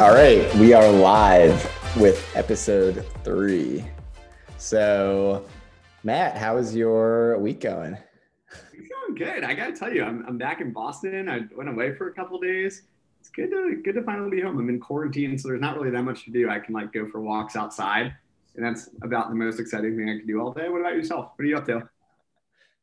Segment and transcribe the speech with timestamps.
[0.00, 1.62] All right, we are live
[2.00, 3.84] with episode three.
[4.56, 5.44] So,
[6.04, 7.98] Matt, how is your week going?
[8.72, 9.44] It's going good.
[9.44, 11.28] I gotta tell you, I'm, I'm back in Boston.
[11.28, 12.84] I went away for a couple days.
[13.20, 14.58] It's good to good to finally be home.
[14.58, 16.48] I'm in quarantine, so there's not really that much to do.
[16.48, 18.14] I can like go for walks outside,
[18.56, 20.70] and that's about the most exciting thing I can do all day.
[20.70, 21.32] What about yourself?
[21.36, 21.89] What are you up to?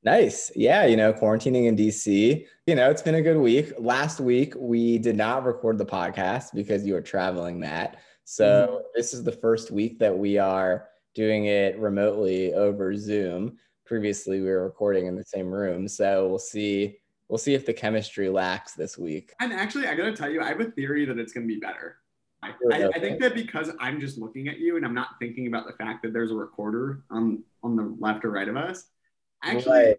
[0.03, 0.51] Nice.
[0.55, 3.73] Yeah, you know, quarantining in DC, you know, it's been a good week.
[3.77, 7.97] Last week, we did not record the podcast because you were traveling, Matt.
[8.23, 8.83] So mm-hmm.
[8.95, 13.57] this is the first week that we are doing it remotely over Zoom.
[13.85, 15.87] Previously, we were recording in the same room.
[15.87, 16.97] So we'll see.
[17.29, 19.33] We'll see if the chemistry lacks this week.
[19.41, 21.97] And actually, I gotta tell you, I have a theory that it's gonna be better.
[22.43, 25.47] I, I, I, think that because I'm just looking at you and I'm not thinking
[25.47, 28.85] about the fact that there's a recorder on on the left or right of us,
[29.43, 29.97] Actually, right.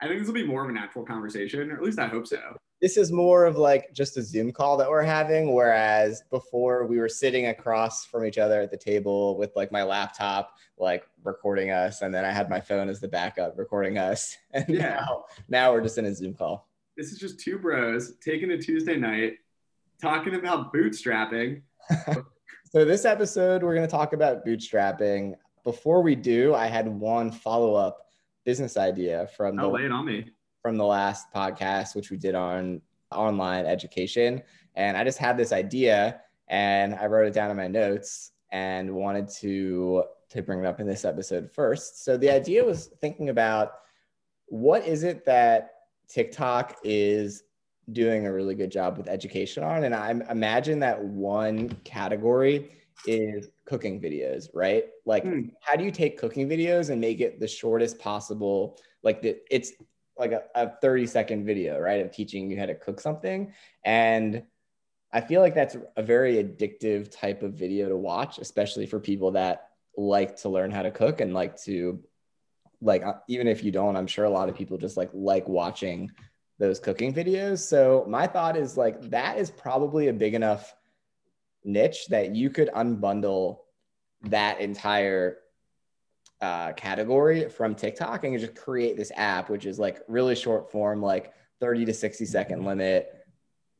[0.00, 2.26] I think this will be more of a natural conversation, or at least I hope
[2.26, 2.56] so.
[2.80, 6.98] This is more of like just a Zoom call that we're having, whereas before we
[6.98, 11.70] were sitting across from each other at the table with like my laptop, like recording
[11.70, 14.36] us, and then I had my phone as the backup recording us.
[14.52, 15.00] And yeah.
[15.00, 16.68] now, now we're just in a Zoom call.
[16.96, 19.38] This is just two bros taking a Tuesday night,
[20.00, 21.62] talking about bootstrapping.
[22.70, 25.34] so this episode, we're going to talk about bootstrapping.
[25.64, 28.03] Before we do, I had one follow up
[28.44, 30.26] business idea from oh, the, lay it on me.
[30.62, 34.42] from the last podcast, which we did on online education.
[34.74, 38.94] And I just had this idea and I wrote it down in my notes and
[38.94, 42.04] wanted to to bring it up in this episode first.
[42.04, 43.72] So the idea was thinking about
[44.46, 45.70] what is it that
[46.08, 47.44] TikTok is
[47.92, 52.70] doing a really good job with education on and I imagine that one category
[53.06, 54.86] is cooking videos, right?
[55.04, 55.50] Like, mm.
[55.60, 58.78] how do you take cooking videos and make it the shortest possible?
[59.02, 59.72] Like, the, it's
[60.18, 62.00] like a, a 30 second video, right?
[62.04, 63.52] Of teaching you how to cook something.
[63.84, 64.44] And
[65.12, 69.32] I feel like that's a very addictive type of video to watch, especially for people
[69.32, 72.00] that like to learn how to cook and like to,
[72.80, 75.48] like, uh, even if you don't, I'm sure a lot of people just like like
[75.48, 76.10] watching
[76.58, 77.58] those cooking videos.
[77.60, 80.74] So my thought is like that is probably a big enough
[81.64, 83.58] niche that you could unbundle
[84.22, 85.38] that entire
[86.40, 91.00] uh, category from TikTok and just create this app, which is like really short form,
[91.00, 93.12] like 30 to 60 second limit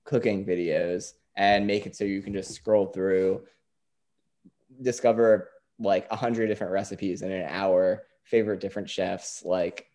[0.04, 3.42] cooking videos and make it so you can just scroll through,
[4.80, 9.86] discover like a hundred different recipes in an hour, favorite different chefs, like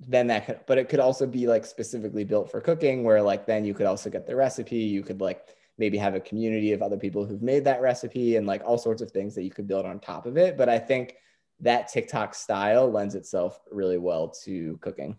[0.00, 3.46] then that could, but it could also be like specifically built for cooking where like
[3.46, 5.46] then you could also get the recipe, you could like
[5.78, 9.02] maybe have a community of other people who've made that recipe and like all sorts
[9.02, 10.56] of things that you could build on top of it.
[10.56, 11.16] But I think
[11.60, 15.16] that TikTok style lends itself really well to cooking.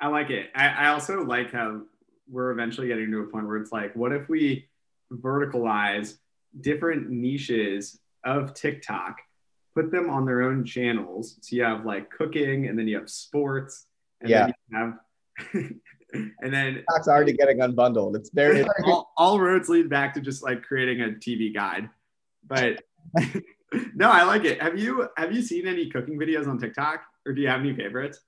[0.00, 0.50] I like it.
[0.54, 1.82] I, I also like how
[2.30, 4.68] we're eventually getting to a point where it's like, what if we
[5.12, 6.18] verticalize
[6.60, 9.18] different niches of TikTok,
[9.74, 11.36] put them on their own channels?
[11.40, 13.86] So you have like cooking, and then you have sports,
[14.20, 14.46] and yeah.
[14.46, 14.98] then you have
[16.12, 18.16] and then it's already getting unbundled.
[18.16, 21.88] It's very all, all, roads lead back to just like creating a TV guide.
[22.46, 22.82] But
[23.94, 24.62] no, I like it.
[24.62, 27.74] Have you have you seen any cooking videos on TikTok, or do you have any
[27.74, 28.20] favorites?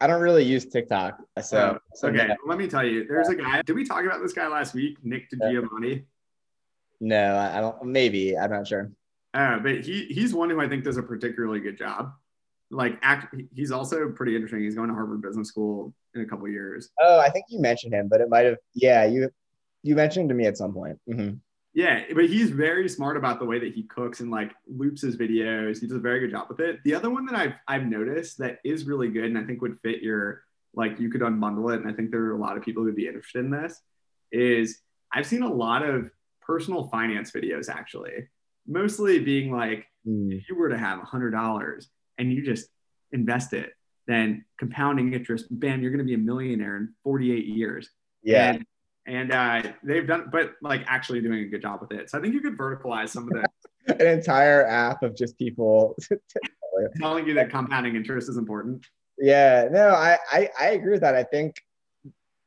[0.00, 2.28] I don't really use TikTok, so, oh, okay.
[2.46, 3.62] Let me tell you, there's a guy.
[3.62, 6.04] Did we talk about this guy last week, Nick DiGiovanni?
[7.00, 7.84] No, I don't.
[7.84, 8.90] Maybe I'm not sure.
[9.32, 12.12] Uh, but he he's one who I think does a particularly good job
[12.70, 16.48] like act he's also pretty interesting he's going to harvard business school in a couple
[16.48, 19.30] years oh i think you mentioned him but it might have yeah you
[19.82, 21.34] you mentioned to me at some point mm-hmm.
[21.74, 25.16] yeah but he's very smart about the way that he cooks and like loops his
[25.16, 27.86] videos he does a very good job with it the other one that i've i've
[27.86, 30.42] noticed that is really good and i think would fit your
[30.74, 32.96] like you could unbundle it and i think there are a lot of people who'd
[32.96, 33.80] be interested in this
[34.32, 34.80] is
[35.12, 36.10] i've seen a lot of
[36.40, 38.28] personal finance videos actually
[38.66, 40.36] mostly being like mm.
[40.36, 41.88] if you were to have a hundred dollars
[42.18, 42.68] and you just
[43.12, 43.72] invest it,
[44.06, 47.88] then compounding interest, bam, you're going to be a millionaire in 48 years.
[48.22, 48.52] Yeah.
[48.52, 48.66] And,
[49.06, 52.10] and uh, they've done, but like actually doing a good job with it.
[52.10, 53.46] So I think you could verticalize some of the
[54.00, 55.96] an entire app of just people
[56.96, 58.86] telling you that compounding interest is important.
[59.18, 61.14] Yeah, no, I, I, I agree with that.
[61.14, 61.56] I think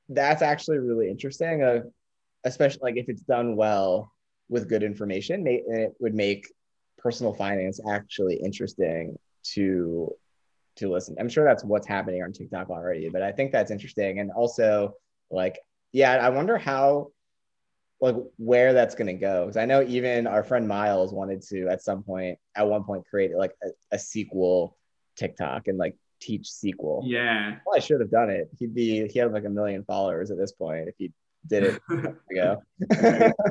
[0.09, 1.63] that's actually really interesting.
[1.63, 1.81] Uh,
[2.43, 4.11] especially like if it's done well
[4.49, 6.47] with good information, it would make
[6.97, 9.17] personal finance actually interesting
[9.53, 10.11] to
[10.77, 11.15] to listen.
[11.19, 14.19] I'm sure that's what's happening on TikTok already, but I think that's interesting.
[14.19, 14.93] And also,
[15.29, 15.59] like,
[15.91, 17.11] yeah, I wonder how,
[17.99, 19.45] like, where that's going to go.
[19.45, 23.05] Because I know even our friend Miles wanted to, at some point, at one point,
[23.09, 24.73] create like a, a SQL
[25.15, 27.01] TikTok and like teach SQL.
[27.05, 27.57] Yeah.
[27.65, 28.49] Well, I should have done it.
[28.59, 31.11] He'd be, he had like a million followers at this point if he
[31.47, 31.81] did it
[32.31, 32.61] ago.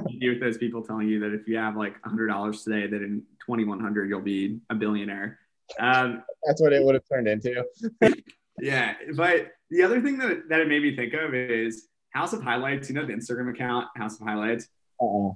[0.09, 3.03] you with those people telling you that if you have like hundred dollars today, that
[3.03, 5.39] in 2100 you'll be a billionaire.
[5.79, 7.65] Um, That's what it would have turned into.
[8.61, 12.43] yeah, but the other thing that that it made me think of is House of
[12.43, 12.89] Highlights.
[12.89, 14.69] You know the Instagram account House of Highlights.
[15.01, 15.33] Uh-uh.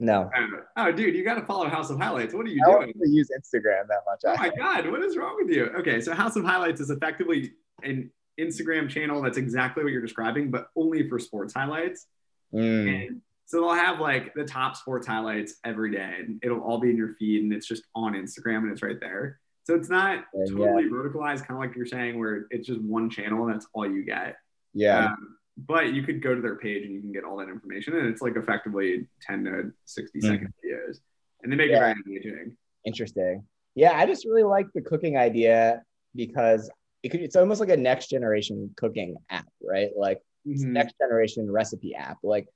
[0.00, 0.30] No.
[0.36, 0.46] Oh,
[0.76, 2.32] oh, dude, you got to follow House of Highlights.
[2.32, 2.82] What are you I doing?
[2.82, 4.20] I don't really use Instagram that much.
[4.24, 5.66] Oh my god, what is wrong with you?
[5.78, 7.52] Okay, so House of Highlights is effectively
[7.82, 12.06] an Instagram channel that's exactly what you're describing, but only for sports highlights.
[12.54, 13.06] Mm.
[13.06, 16.90] And so they'll have like the top sports highlights every day, and it'll all be
[16.90, 19.40] in your feed, and it's just on Instagram, and it's right there.
[19.64, 20.44] So it's not Yeah.
[20.50, 23.90] totally verticalized, kind of like you're saying, where it's just one channel and that's all
[23.90, 24.36] you get.
[24.74, 25.06] Yeah.
[25.06, 27.96] Um, but you could go to their page and you can get all that information,
[27.96, 30.22] and it's like effectively 10 to 60 Mhm.
[30.22, 31.00] second videos,
[31.42, 31.76] and they make Yeah.
[31.76, 32.56] it very engaging.
[32.84, 33.46] Interesting.
[33.74, 35.82] Yeah, I just really like the cooking idea
[36.14, 36.70] because
[37.02, 39.90] it could, it's almost like a next generation cooking app, right?
[39.96, 40.66] Like Mhm.
[40.72, 42.18] next generation recipe app.
[42.22, 42.46] Like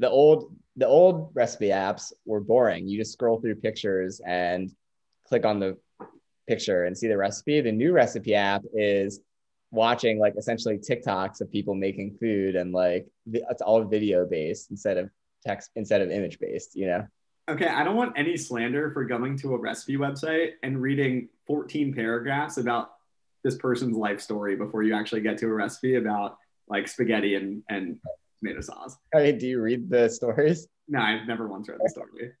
[0.00, 2.88] the old the old recipe apps were boring.
[2.88, 4.70] You just scroll through pictures and
[5.28, 5.76] click on the
[6.48, 7.60] picture and see the recipe.
[7.60, 9.20] The new recipe app is
[9.70, 14.96] watching like essentially TikToks of people making food and like it's all video based instead
[14.96, 15.10] of
[15.46, 17.06] text instead of image based, you know.
[17.48, 21.92] Okay, I don't want any slander for going to a recipe website and reading 14
[21.92, 22.92] paragraphs about
[23.44, 26.38] this person's life story before you actually get to a recipe about
[26.68, 27.98] like spaghetti and, and
[28.40, 28.96] tomato sauce.
[29.14, 30.66] I mean, do you read the stories?
[30.88, 32.32] No, I've never once read the story.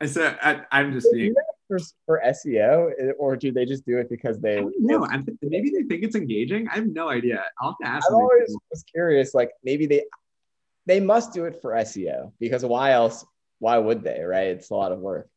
[0.00, 1.34] and so I, I'm just being.
[1.68, 4.64] for, for SEO, eh, or do they just do it because they?
[4.78, 5.06] No,
[5.42, 6.68] maybe they think it's engaging.
[6.68, 7.44] I have no idea.
[7.60, 8.16] I'll have to ask them.
[8.16, 9.34] always was curious.
[9.34, 10.04] Like maybe they
[10.86, 13.24] they must do it for SEO because why else?
[13.60, 14.22] Why would they?
[14.22, 14.48] Right?
[14.48, 15.28] It's a lot of work.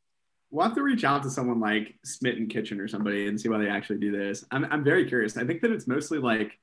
[0.50, 3.58] We'll have to reach out to someone like Smitten Kitchen or somebody and see why
[3.58, 4.44] they actually do this.
[4.52, 5.38] I'm, I'm very curious.
[5.38, 6.60] I think that it's mostly like,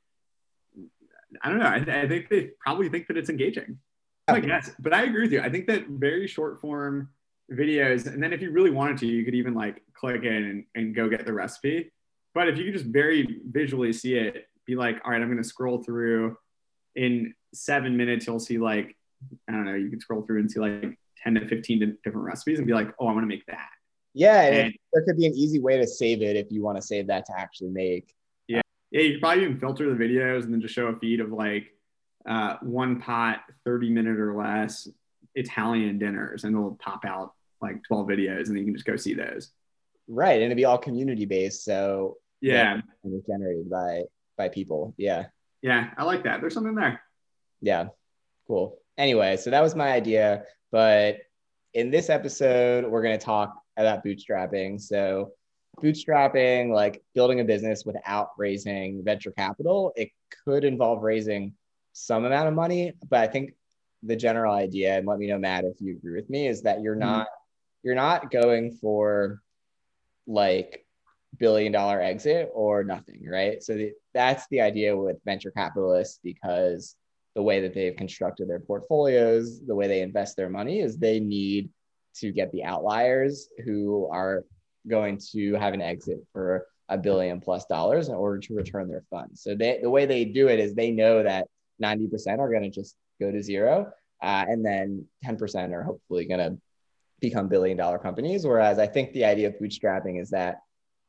[1.42, 1.66] I don't know.
[1.66, 3.78] I, I think they probably think that it's engaging.
[4.26, 5.40] I guess, but I agree with you.
[5.40, 7.08] I think that very short form
[7.50, 10.64] videos, and then if you really wanted to, you could even like click in and,
[10.74, 11.90] and go get the recipe.
[12.34, 15.42] But if you could just very visually see it, be like, all right, I'm going
[15.42, 16.36] to scroll through
[16.94, 18.96] in seven minutes, you'll see like,
[19.48, 22.58] I don't know, you could scroll through and see like 10 to 15 different recipes
[22.58, 23.68] and be like, oh, I want to make that.
[24.14, 26.76] Yeah, and And- there could be an easy way to save it if you want
[26.76, 28.14] to save that to actually make.
[28.90, 31.30] Yeah, you could probably even filter the videos and then just show a feed of
[31.30, 31.66] like
[32.28, 34.88] uh, one pot, 30 minute or less
[35.34, 39.14] Italian dinners, and it'll pop out like 12 videos, and you can just go see
[39.14, 39.50] those.
[40.08, 44.02] Right, and it'd be all community based, so Yeah, and it's generated by
[44.36, 44.94] by people.
[44.96, 45.26] Yeah,
[45.62, 46.40] yeah, I like that.
[46.40, 47.00] There's something there.
[47.60, 47.88] yeah,
[48.46, 48.78] cool.
[48.96, 51.18] Anyway, so that was my idea, but
[51.74, 54.80] in this episode, we're going to talk about bootstrapping.
[54.80, 55.32] So,
[55.80, 60.10] bootstrapping, like building a business without raising venture capital, it
[60.44, 61.54] could involve raising
[61.92, 63.54] some amount of money, but I think
[64.02, 66.80] the general idea, and let me know, Matt, if you agree with me, is that
[66.80, 67.00] you're Mhm.
[67.00, 67.26] not
[67.82, 69.40] you're not going for
[70.26, 70.84] like
[71.38, 73.62] billion dollar exit or nothing, right?
[73.62, 76.96] So the, that's the idea with venture capitalists because
[77.34, 81.20] the way that they've constructed their portfolios, the way they invest their money is they
[81.20, 81.70] need
[82.16, 84.44] to get the outliers who are
[84.88, 89.04] going to have an exit for a billion plus dollars in order to return their
[89.10, 89.42] funds.
[89.42, 91.46] So they, the way they do it is they know that
[91.82, 93.92] 90% are going to just go to zero.
[94.22, 96.58] Uh, and then 10% are hopefully going to
[97.20, 98.46] become billion dollar companies.
[98.46, 100.60] Whereas I think the idea of bootstrapping is that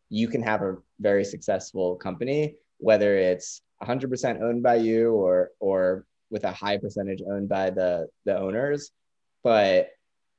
[0.10, 6.06] you can have a very successful company, whether it's 100% owned by you or, or
[6.30, 8.92] with a high percentage owned by the, the owners,
[9.44, 9.90] but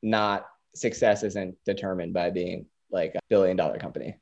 [0.03, 4.17] not success isn't determined by being like a billion dollar company.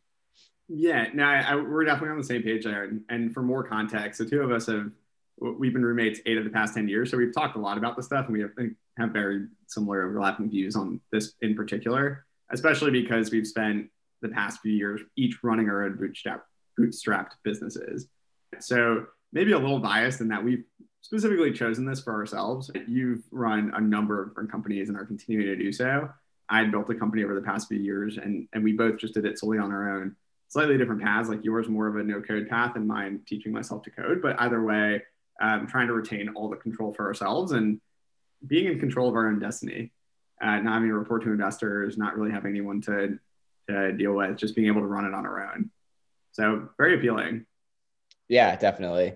[0.69, 2.91] Yeah, no, I, I, we're definitely on the same page there.
[3.09, 4.91] And, for more context, the two of us have
[5.41, 7.11] we've been roommates eight of the past 10 years.
[7.11, 8.51] So we've talked a lot about this stuff and we have,
[8.99, 13.89] have very similar overlapping views on this in particular, especially because we've spent
[14.21, 16.45] the past few years each running our own bootstrap,
[16.79, 18.09] bootstrapped businesses.
[18.59, 20.65] So maybe a little biased in that we've
[21.03, 22.71] specifically chosen this for ourselves.
[22.87, 26.11] You've run a number of different companies and are continuing to do so.
[26.51, 29.15] I had built a company over the past few years and, and we both just
[29.15, 30.17] did it solely on our own.
[30.49, 33.83] Slightly different paths, like yours more of a no code path and mine teaching myself
[33.83, 34.23] to code.
[34.23, 35.03] But either way,
[35.41, 37.81] um, trying to retain all the control for ourselves and
[38.47, 39.93] being in control of our own destiny,
[40.41, 43.19] uh, not having to report to investors, not really having anyone to,
[43.69, 45.71] to deal with, just being able to run it on our own.
[46.33, 47.45] So very appealing.
[48.29, 49.15] Yeah, definitely.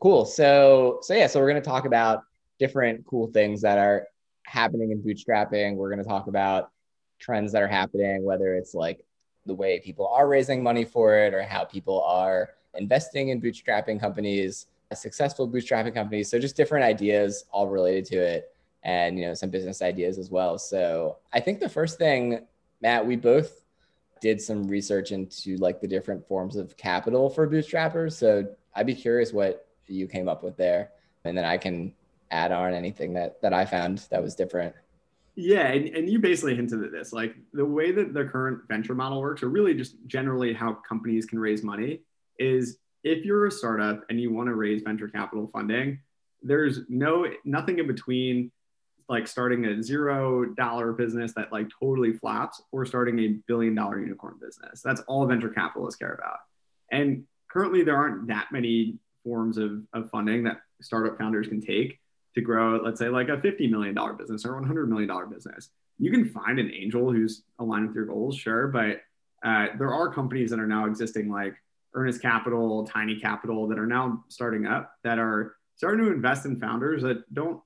[0.00, 0.26] Cool.
[0.26, 2.24] So, so yeah, so we're going to talk about
[2.58, 4.06] different cool things that are
[4.44, 5.76] happening in bootstrapping.
[5.76, 6.70] We're going to talk about
[7.18, 9.04] trends that are happening, whether it's like
[9.46, 14.00] the way people are raising money for it or how people are investing in bootstrapping
[14.00, 14.66] companies.
[14.92, 16.30] successful bootstrapping companies.
[16.30, 18.54] So just different ideas all related to it
[18.84, 20.56] and you know some business ideas as well.
[20.58, 22.46] So I think the first thing,
[22.80, 23.64] Matt, we both
[24.20, 28.12] did some research into like the different forms of capital for bootstrappers.
[28.12, 30.90] So I'd be curious what you came up with there.
[31.24, 31.92] And then I can
[32.30, 34.74] add on anything that that I found that was different.
[35.36, 37.12] Yeah, and, and you basically hinted at this.
[37.12, 41.26] Like the way that the current venture model works, or really just generally how companies
[41.26, 42.00] can raise money,
[42.38, 45.98] is if you're a startup and you want to raise venture capital funding,
[46.42, 48.52] there's no nothing in between
[49.08, 54.00] like starting a zero dollar business that like totally flops or starting a billion dollar
[54.00, 54.80] unicorn business.
[54.82, 56.38] That's all venture capitalists care about.
[56.90, 61.98] And currently there aren't that many forms of, of funding that startup founders can take
[62.34, 65.70] to grow, let's say, like a $50 million business or $100 million business.
[65.98, 69.02] You can find an angel who's aligned with your goals, sure, but
[69.44, 71.54] uh, there are companies that are now existing like
[71.94, 76.58] Earnest Capital, Tiny Capital that are now starting up that are starting to invest in
[76.58, 77.60] founders that don't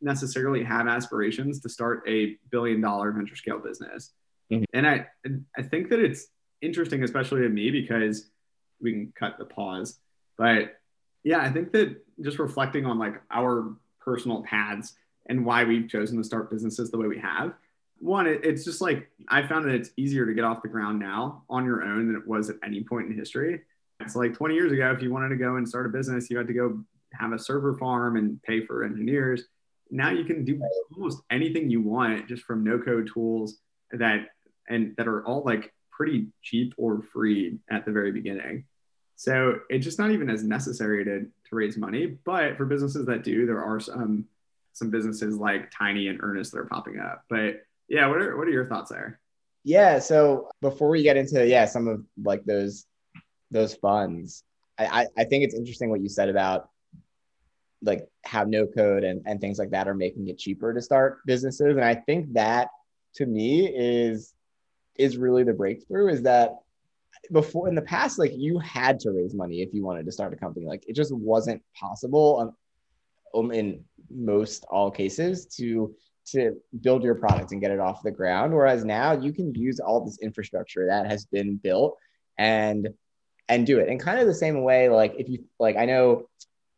[0.00, 4.12] necessarily have aspirations to start a billion dollar venture scale business.
[4.52, 4.64] Mm-hmm.
[4.72, 5.06] And I
[5.56, 6.26] I think that it's
[6.60, 8.30] interesting, especially to me, because
[8.80, 9.98] we can cut the pause.
[10.36, 10.76] But
[11.24, 14.94] yeah, I think that just reflecting on like our personal paths
[15.28, 17.54] and why we've chosen to start businesses the way we have.
[17.98, 20.98] One, it, it's just like I found that it's easier to get off the ground
[20.98, 23.62] now on your own than it was at any point in history.
[24.00, 26.36] It's like 20 years ago, if you wanted to go and start a business, you
[26.36, 29.44] had to go have a server farm and pay for engineers.
[29.90, 30.60] Now you can do
[30.94, 33.58] almost anything you want just from no code tools
[33.92, 34.26] that
[34.68, 38.64] and that are all like pretty cheap or free at the very beginning.
[39.16, 42.18] So it's just not even as necessary to, to raise money.
[42.24, 44.24] But for businesses that do, there are some um,
[44.72, 47.22] some businesses like Tiny and Earnest that are popping up.
[47.28, 49.20] But yeah, what are what are your thoughts there?
[49.62, 49.98] Yeah.
[50.00, 52.86] So before we get into yeah some of like those
[53.50, 54.42] those funds,
[54.78, 56.70] I, I, think it's interesting what you said about
[57.82, 61.24] like how no code and, and things like that are making it cheaper to start
[61.24, 61.76] businesses.
[61.76, 62.68] And I think that
[63.16, 64.34] to me is
[64.96, 66.56] is really the breakthrough is that
[67.32, 70.32] before in the past, like you had to raise money if you wanted to start
[70.32, 70.66] a company.
[70.66, 72.54] Like it just wasn't possible
[73.34, 75.94] um, in most all cases to
[76.26, 78.54] to build your product and get it off the ground.
[78.54, 81.98] Whereas now you can use all this infrastructure that has been built
[82.38, 82.88] and
[83.48, 83.88] and do it.
[83.88, 86.28] And kind of the same way, like if you like, I know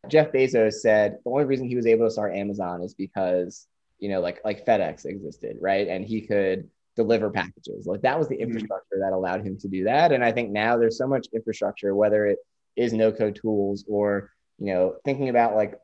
[0.07, 3.67] Jeff Bezos said the only reason he was able to start Amazon is because
[3.99, 5.87] you know like like FedEx existed, right?
[5.87, 7.85] And he could deliver packages.
[7.85, 8.43] Like that was the mm-hmm.
[8.43, 10.11] infrastructure that allowed him to do that.
[10.11, 12.39] And I think now there's so much infrastructure, whether it
[12.75, 15.75] is no code tools or you know thinking about like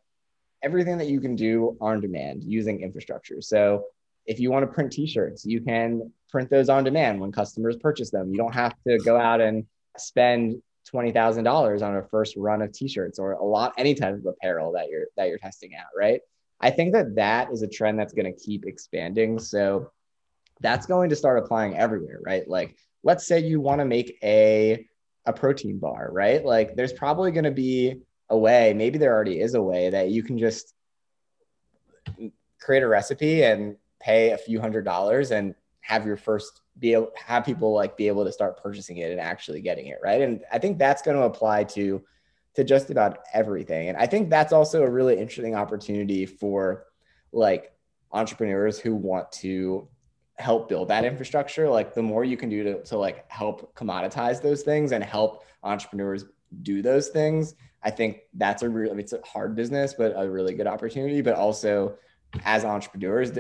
[0.63, 3.41] everything that you can do on demand using infrastructure.
[3.41, 3.86] So
[4.25, 8.10] if you want to print t-shirts, you can print those on demand when customers purchase
[8.10, 8.32] them.
[8.32, 9.65] You don't have to go out and
[9.98, 10.62] spend
[10.93, 14.88] $20,000 on a first run of t-shirts or a lot any type of apparel that
[14.89, 16.22] you're that you're testing out, right?
[16.62, 19.38] I think that that is a trend that's going to keep expanding.
[19.38, 19.91] So
[20.62, 22.48] that's going to start applying everywhere, right?
[22.48, 24.88] Like let's say you want to make a
[25.26, 26.44] a protein bar, right?
[26.44, 30.10] Like there's probably going to be a way, maybe there already is a way that
[30.10, 30.74] you can just
[32.60, 37.12] create a recipe and pay a few hundred dollars and have your first be able
[37.16, 40.42] have people like be able to start purchasing it and actually getting it right and
[40.52, 42.02] i think that's going to apply to
[42.56, 46.86] to just about everything and i think that's also a really interesting opportunity for
[47.32, 47.72] like
[48.12, 49.88] entrepreneurs who want to
[50.40, 54.42] help build that infrastructure like the more you can do to, to like help commoditize
[54.42, 56.25] those things and help entrepreneurs
[56.63, 60.54] do those things i think that's a real it's a hard business but a really
[60.54, 61.22] good opportunity.
[61.22, 61.96] But also
[62.46, 63.32] as entrepreneurs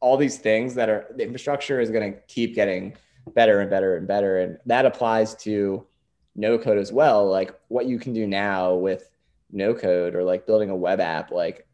[0.00, 2.94] all these things that are the infrastructure is going to keep getting
[3.34, 4.38] better and better and better.
[4.38, 5.86] And that applies to
[6.34, 7.26] no code as well.
[7.28, 9.10] Like what you can do now with
[9.50, 11.65] no code or like building a web app like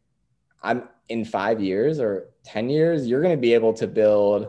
[0.62, 4.48] i'm in 5 years or 10 years you're going to be able to build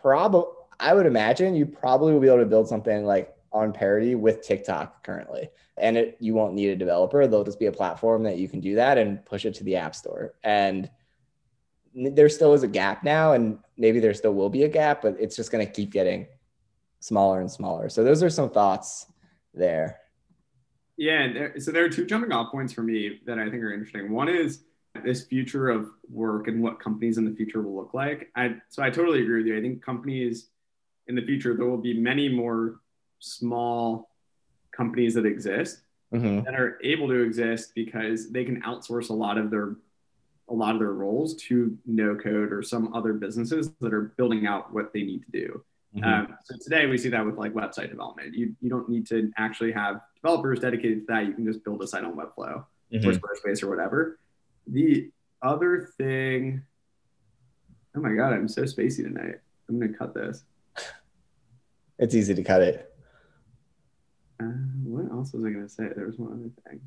[0.00, 4.14] probably i would imagine you probably will be able to build something like on parity
[4.14, 5.48] with TikTok currently.
[5.78, 7.26] And it, you won't need a developer.
[7.26, 9.76] There'll just be a platform that you can do that and push it to the
[9.76, 10.34] app store.
[10.44, 10.90] And
[11.94, 15.16] there still is a gap now, and maybe there still will be a gap, but
[15.18, 16.26] it's just going to keep getting
[17.00, 17.88] smaller and smaller.
[17.88, 19.06] So those are some thoughts
[19.54, 20.00] there.
[20.98, 23.72] Yeah, there, so there are two jumping off points for me that I think are
[23.72, 24.12] interesting.
[24.12, 24.64] One is
[25.04, 28.30] this future of work and what companies in the future will look like.
[28.36, 29.58] I so I totally agree with you.
[29.58, 30.48] I think companies
[31.06, 32.80] in the future there will be many more
[33.18, 34.10] small
[34.72, 35.80] companies that exist
[36.12, 36.44] mm-hmm.
[36.44, 39.76] that are able to exist because they can outsource a lot of their
[40.48, 44.46] a lot of their roles to no code or some other businesses that are building
[44.46, 45.64] out what they need to do.
[45.96, 46.04] Mm-hmm.
[46.04, 48.34] Um, so today we see that with like website development.
[48.34, 51.26] You you don't need to actually have developers dedicated to that.
[51.26, 53.08] You can just build a site on Webflow mm-hmm.
[53.08, 54.18] or Squarespace or whatever.
[54.66, 55.10] The
[55.42, 56.62] other thing,
[57.96, 59.36] oh my god, I'm so spacey tonight.
[59.68, 60.44] I'm gonna cut this.
[61.98, 62.94] It's easy to cut it.
[64.40, 64.44] Uh,
[64.84, 65.88] what else was I gonna say?
[65.94, 66.80] There was one other thing.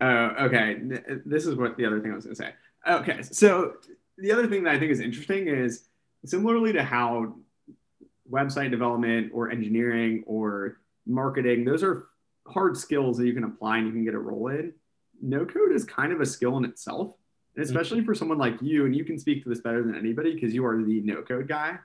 [0.00, 0.76] Oh, okay.
[1.24, 2.52] This is what the other thing I was gonna say.
[2.86, 3.74] Okay, so
[4.18, 5.88] the other thing that I think is interesting is
[6.24, 7.36] similarly to how
[8.30, 12.08] website development or engineering or marketing, those are
[12.46, 14.74] hard skills that you can apply and you can get a role in.
[15.22, 17.12] No code is kind of a skill in itself.
[17.54, 20.34] And especially for someone like you, and you can speak to this better than anybody
[20.34, 21.78] because you are the no code guy.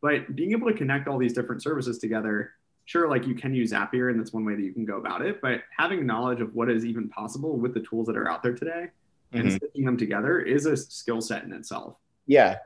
[0.00, 2.52] But being able to connect all these different services together,
[2.86, 5.20] sure, like you can use Zapier, and that's one way that you can go about
[5.20, 5.40] it.
[5.42, 8.54] But having knowledge of what is even possible with the tools that are out there
[8.54, 8.88] today
[9.32, 9.56] and mm-hmm.
[9.56, 11.96] stitching them together is a skill set in itself.
[12.26, 12.58] Yeah,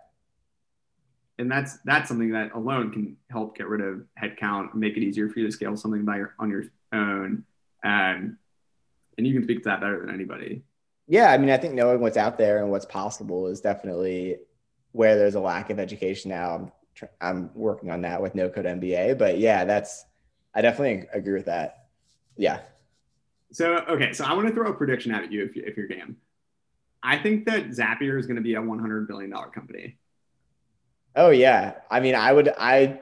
[1.39, 5.29] and that's that's something that alone can help get rid of headcount, make it easier
[5.29, 7.45] for you to scale something by your, on your own,
[7.83, 8.37] and
[9.19, 10.63] and you can speak to that better than anybody.
[11.09, 14.37] Yeah, I mean, I think knowing what's out there and what's possible is definitely
[14.93, 16.55] where there's a lack of education now.
[16.55, 16.73] I'm
[17.21, 20.05] I'm working on that with No Code MBA, but yeah, that's
[20.55, 21.87] I definitely agree with that.
[22.37, 22.61] Yeah.
[23.53, 25.87] So okay, so I want to throw a prediction at you if you, if you're
[25.87, 26.17] game.
[27.03, 29.97] I think that Zapier is going to be a 100 billion dollar company.
[31.17, 31.75] Oh yeah.
[31.91, 33.01] I mean, I would I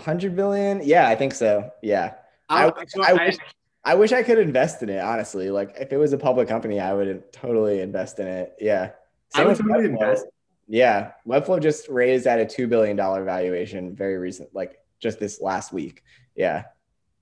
[0.00, 0.82] hundred billion.
[0.82, 1.70] Yeah, I think so.
[1.82, 2.14] Yeah.
[2.48, 3.36] I, I, so I, wish,
[3.84, 5.00] I wish I could invest in it.
[5.00, 8.54] Honestly, like if it was a public company, I would totally invest in it.
[8.60, 8.90] Yeah.
[9.30, 10.26] Same I would totally invest.
[10.68, 15.40] Yeah, Webflow just raised at a two billion dollar valuation very recent, like just this
[15.40, 16.02] last week.
[16.34, 16.64] Yeah.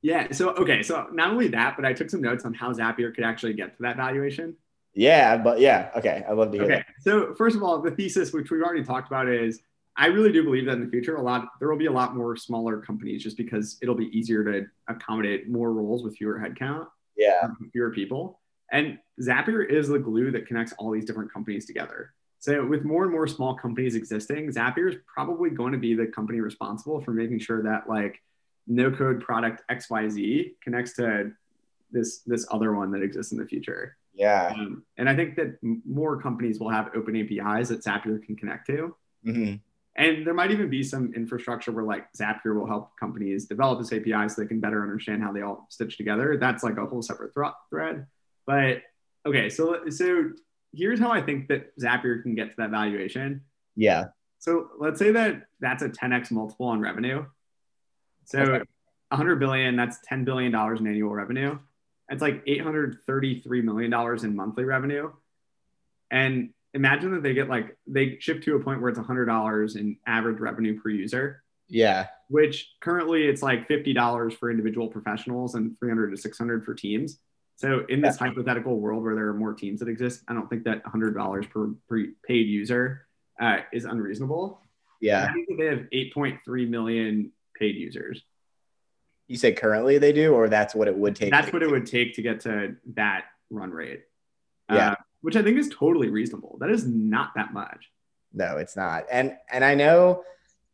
[0.02, 0.30] Yeah.
[0.32, 0.82] So okay.
[0.82, 3.76] So not only that, but I took some notes on how Zapier could actually get
[3.76, 4.56] to that valuation.
[4.94, 5.90] Yeah, but yeah.
[5.96, 6.64] Okay, I'd love to hear.
[6.64, 6.74] Okay.
[6.76, 6.86] That.
[7.00, 9.60] So first of all, the thesis, which we've already talked about, is
[10.00, 12.16] I really do believe that in the future, a lot there will be a lot
[12.16, 16.86] more smaller companies just because it'll be easier to accommodate more roles with fewer headcount.
[17.16, 18.40] Yeah, fewer people.
[18.72, 22.14] And Zapier is the glue that connects all these different companies together.
[22.38, 26.06] So with more and more small companies existing, Zapier is probably going to be the
[26.06, 28.22] company responsible for making sure that like
[28.66, 31.32] no code product XYZ connects to
[31.92, 33.98] this this other one that exists in the future.
[34.14, 34.54] Yeah.
[34.54, 38.66] Um, and I think that more companies will have open APIs that Zapier can connect
[38.68, 38.96] to.
[39.26, 39.56] Mm-hmm.
[39.96, 43.92] And there might even be some infrastructure where like Zapier will help companies develop this
[43.92, 46.36] API so they can better understand how they all stitch together.
[46.38, 48.06] That's like a whole separate th- thread.
[48.46, 48.82] But
[49.26, 50.30] okay, so so
[50.72, 53.42] here's how I think that Zapier can get to that valuation.
[53.76, 54.06] Yeah.
[54.38, 57.26] So let's say that that's a 10x multiple on revenue.
[58.24, 58.64] So okay.
[59.08, 61.58] 100 billion, that's 10 billion dollars in annual revenue.
[62.08, 65.12] It's like 833 million dollars in monthly revenue.
[66.10, 69.96] And imagine that they get like they shift to a point where it's $100 in
[70.06, 71.42] average revenue per user.
[71.68, 72.06] Yeah.
[72.28, 77.18] Which currently it's like $50 for individual professionals and 300 to 600 for teams.
[77.56, 78.28] So in this yeah.
[78.28, 81.70] hypothetical world where there are more teams that exist, I don't think that $100 per,
[81.88, 83.06] per paid user
[83.40, 84.60] uh, is unreasonable.
[85.00, 85.26] Yeah.
[85.28, 88.22] I think they have 8.3 million paid users.
[89.28, 91.30] You say currently they do, or that's what it would take?
[91.30, 94.02] That's what it would take to get to that run rate.
[94.68, 94.92] Yeah.
[94.92, 96.56] Uh, which I think is totally reasonable.
[96.60, 97.90] That is not that much.
[98.32, 99.04] No, it's not.
[99.10, 100.22] And and I know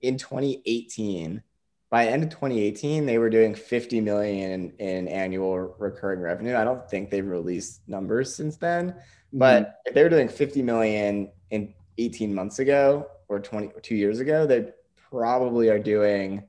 [0.00, 1.42] in 2018,
[1.90, 6.56] by end of 2018, they were doing 50 million in, in annual recurring revenue.
[6.56, 8.94] I don't think they've released numbers since then,
[9.32, 9.72] but mm-hmm.
[9.86, 14.20] if they were doing 50 million in 18 months ago or 20 or two years
[14.20, 14.70] ago, they
[15.10, 16.42] probably are doing.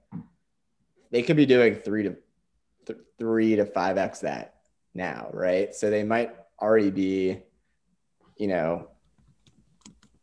[1.12, 2.16] They could be doing three to
[2.86, 4.56] th- three to five x that
[4.94, 5.74] now, right?
[5.74, 7.44] So they might already be
[8.38, 8.90] you know,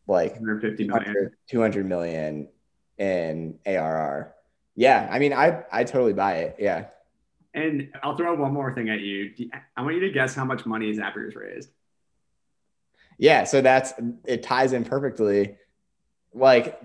[0.07, 1.31] like 150 million.
[1.49, 2.49] 200 million
[2.99, 4.35] in ARR.
[4.77, 6.57] Yeah, I mean, I I totally buy it.
[6.59, 6.87] Yeah.
[7.55, 9.33] And I'll throw one more thing at you.
[9.77, 11.71] I want you to guess how much money Zapier's raised.
[13.17, 13.93] Yeah, so that's
[14.25, 15.57] it ties in perfectly.
[16.33, 16.81] Like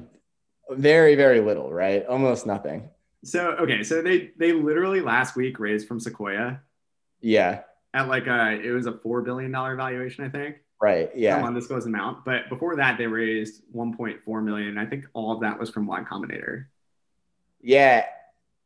[0.70, 2.06] very very little, right?
[2.06, 2.90] Almost nothing.
[3.24, 6.62] So okay, so they they literally last week raised from Sequoia.
[7.22, 7.62] Yeah.
[7.94, 10.58] At like a it was a four billion dollar valuation, I think.
[10.82, 11.10] Right.
[11.14, 11.46] Yeah.
[11.46, 12.24] Undisclosed amount.
[12.24, 14.78] But before that, they raised 1.4 million.
[14.78, 16.66] I think all of that was from Y Combinator.
[17.62, 18.06] Yeah.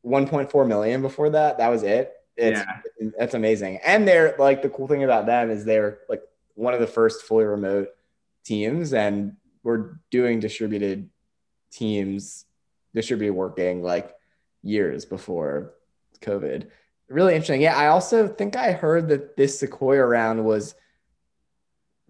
[0.05, 1.57] 1.4 million before that.
[1.57, 2.13] That was it.
[2.35, 2.59] It's,
[2.99, 3.09] yeah.
[3.17, 3.79] That's amazing.
[3.85, 6.21] And they're like the cool thing about them is they're like
[6.55, 7.89] one of the first fully remote
[8.43, 11.09] teams and we're doing distributed
[11.71, 12.45] teams,
[12.93, 14.13] distributed working like
[14.61, 15.73] years before
[16.21, 16.67] COVID.
[17.07, 17.61] Really interesting.
[17.61, 17.75] Yeah.
[17.75, 20.75] I also think I heard that this Sequoia round was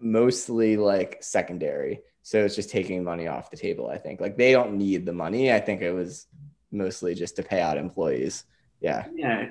[0.04, 2.00] mostly like secondary.
[2.22, 4.20] So it's just taking money off the table, I think.
[4.20, 5.52] Like they don't need the money.
[5.52, 6.26] I think it was
[6.70, 8.44] mostly just to pay out employees.
[8.80, 9.06] Yeah.
[9.14, 9.48] Yeah.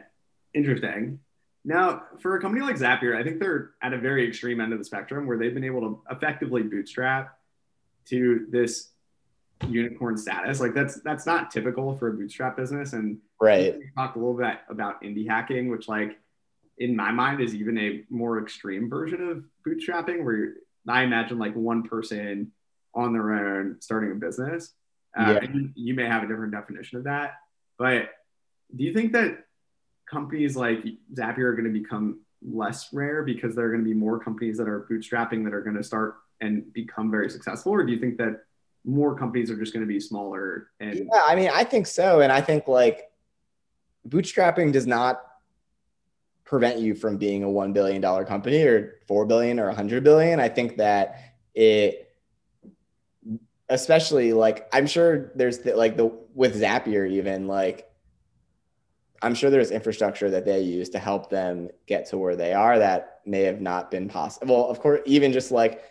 [0.54, 1.20] Interesting.
[1.66, 4.80] Now, for a company like Zapier, I think they're at a very extreme end of
[4.80, 7.38] the spectrum where they've been able to effectively bootstrap
[8.06, 8.90] to this
[9.70, 10.60] unicorn status.
[10.60, 12.94] Like that's that's not typical for a bootstrap business.
[12.94, 13.78] And right.
[13.78, 16.20] We talked a little bit about indie hacking, which like
[16.78, 20.56] in my mind is even a more extreme version of bootstrapping where
[20.88, 22.52] I imagine like one person
[22.96, 24.74] on their own starting a business.
[25.18, 25.52] Uh, yeah.
[25.52, 27.36] you, you may have a different definition of that,
[27.78, 28.10] but
[28.76, 29.46] do you think that
[30.10, 30.84] companies like
[31.14, 34.58] Zapier are going to become less rare because there are going to be more companies
[34.58, 38.00] that are bootstrapping that are going to start and become very successful, or do you
[38.00, 38.42] think that
[38.86, 40.70] more companies are just going to be smaller?
[40.80, 43.12] And yeah, I mean, I think so, and I think like
[44.08, 45.22] bootstrapping does not
[46.54, 50.04] prevent you from being a one billion dollar company or four billion or a hundred
[50.04, 50.40] billion.
[50.40, 52.14] I think that it
[53.70, 57.90] especially like I'm sure there's the, like the with Zapier even like
[59.24, 62.78] I'm sure there's infrastructure that they use to help them get to where they are
[62.78, 64.56] that may have not been possible.
[64.56, 65.82] Well, of course, even just like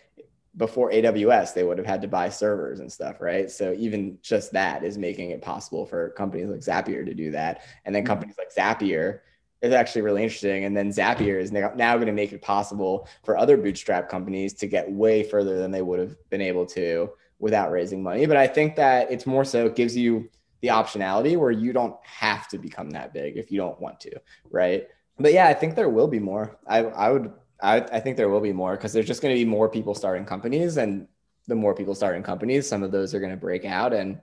[0.55, 3.51] before AWS, they would have had to buy servers and stuff, right?
[3.51, 7.63] So even just that is making it possible for companies like Zapier to do that.
[7.83, 8.13] And then mm-hmm.
[8.13, 9.19] companies like Zapier
[9.63, 10.65] is actually really interesting.
[10.65, 14.67] And then Zapier is now, going to make it possible for other bootstrap companies to
[14.67, 18.25] get way further than they would have been able to without raising money.
[18.25, 20.29] But I think that it's more so it gives you
[20.61, 24.11] the optionality where you don't have to become that big if you don't want to,
[24.51, 24.87] right?
[25.17, 26.57] But yeah, I think there will be more.
[26.67, 29.39] I I would I, I think there will be more because there's just going to
[29.39, 31.07] be more people starting companies, and
[31.47, 34.21] the more people starting companies, some of those are going to break out and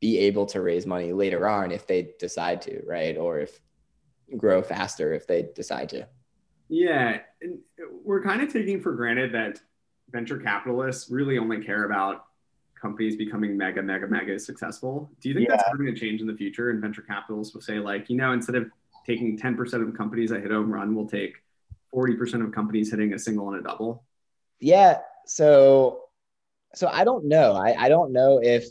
[0.00, 3.16] be able to raise money later on if they decide to, right?
[3.16, 3.60] Or if
[4.36, 6.06] grow faster if they decide to.
[6.68, 7.58] Yeah, and
[8.04, 9.60] we're kind of taking for granted that
[10.10, 12.24] venture capitalists really only care about
[12.80, 15.10] companies becoming mega, mega, mega successful.
[15.20, 15.56] Do you think yeah.
[15.56, 16.70] that's going to change in the future?
[16.70, 18.70] And venture capitalists will say, like, you know, instead of
[19.06, 21.36] taking 10% of companies that hit home run, we'll take
[21.94, 24.04] 40% of companies hitting a single and a double?
[24.58, 24.98] Yeah.
[25.26, 26.00] So,
[26.74, 27.52] so I don't know.
[27.54, 28.64] I, I don't know if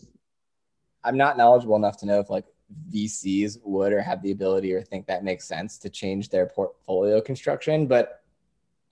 [1.04, 2.46] I'm not knowledgeable enough to know if like
[2.94, 7.22] VCs would or have the ability or think that makes sense to change their portfolio
[7.22, 7.88] construction.
[7.88, 8.22] But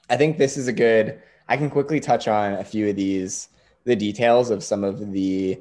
[0.09, 3.49] I think this is a good, I can quickly touch on a few of these
[3.85, 5.59] the details of some of the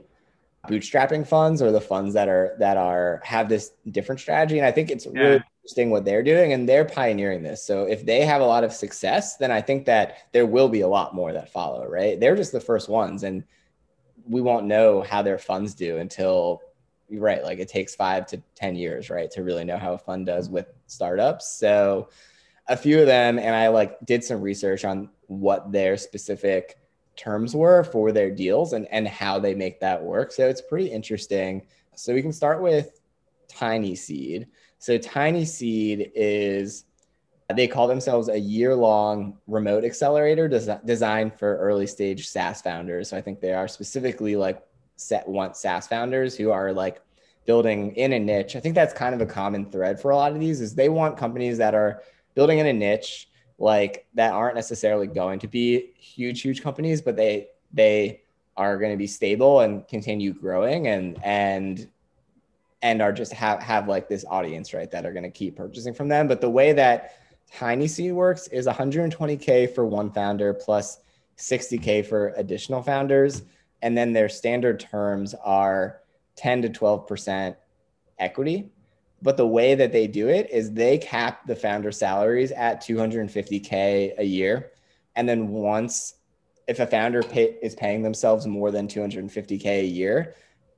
[0.67, 4.73] bootstrapping funds or the funds that are that are have this different strategy and i
[4.73, 5.21] think it's yeah.
[5.21, 8.65] really interesting what they're doing and they're pioneering this so if they have a lot
[8.65, 12.21] of success then i think that there will be a lot more that follow right
[12.21, 13.45] they're just the first ones and
[14.27, 16.61] we won't know how their funds do until
[17.13, 20.27] right like it takes five to ten years right to really know how a fund
[20.27, 22.09] does with startups so
[22.69, 26.79] a few of them and i like did some research on what their specific
[27.19, 30.33] terms were for their deals and, and how they make that work.
[30.33, 31.67] So it's pretty interesting.
[31.97, 33.01] So we can start with
[33.49, 34.47] Tiny Seed.
[34.79, 36.85] So Tiny Seed is
[37.55, 43.11] they call themselves a year-long remote accelerator des- designed for early stage SaaS founders.
[43.11, 44.63] So I think they are specifically like
[44.99, 47.01] set want SaaS founders who are like
[47.47, 48.57] building in a niche.
[48.57, 50.89] I think that's kind of a common thread for a lot of these is they
[50.89, 52.03] want companies that are
[52.35, 57.17] building in a niche like that aren't necessarily going to be huge huge companies but
[57.17, 58.21] they they
[58.57, 61.89] are going to be stable and continue growing and and
[62.83, 65.93] and are just have have like this audience right that are going to keep purchasing
[65.93, 67.17] from them but the way that
[67.53, 71.01] tiny seed works is 120k for one founder plus
[71.37, 73.43] 60k for additional founders
[73.83, 76.01] and then their standard terms are
[76.37, 77.57] 10 to 12%
[78.19, 78.71] equity
[79.21, 84.15] but the way that they do it is they cap the founder salaries at 250K
[84.19, 84.73] a year.
[85.17, 86.15] And then once,
[86.69, 90.35] if a founder pay, is paying themselves more than 250K a year,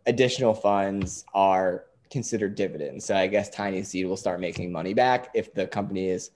[0.06, 3.04] additional funds are considered dividends.
[3.04, 6.30] So I guess Tiny Seed will start making money back if the company is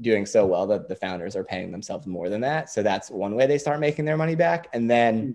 [0.00, 2.68] doing so well that the founders are paying themselves more than that.
[2.70, 4.68] So that's one way they start making their money back.
[4.72, 5.32] And then hmm.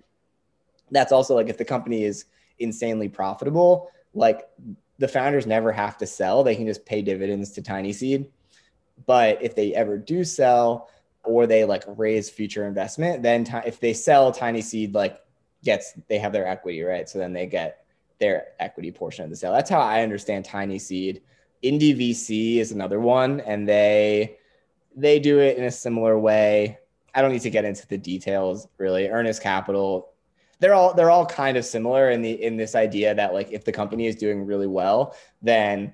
[0.94, 2.26] That's also like if the company is
[2.58, 4.48] insanely profitable, like
[4.98, 6.42] the founders never have to sell.
[6.42, 8.30] They can just pay dividends to Tiny Seed.
[9.06, 10.88] But if they ever do sell
[11.24, 15.18] or they like raise future investment, then t- if they sell Tiny Seed, like
[15.64, 17.08] gets, they have their equity, right?
[17.08, 17.84] So then they get
[18.20, 19.52] their equity portion of the sale.
[19.52, 21.22] That's how I understand Tiny Seed.
[21.62, 24.36] Indie VC is another one, and they
[24.96, 26.78] they do it in a similar way.
[27.14, 29.08] I don't need to get into the details really.
[29.08, 30.13] Earnest Capital
[30.64, 33.66] they're all they're all kind of similar in the in this idea that like if
[33.66, 35.92] the company is doing really well, then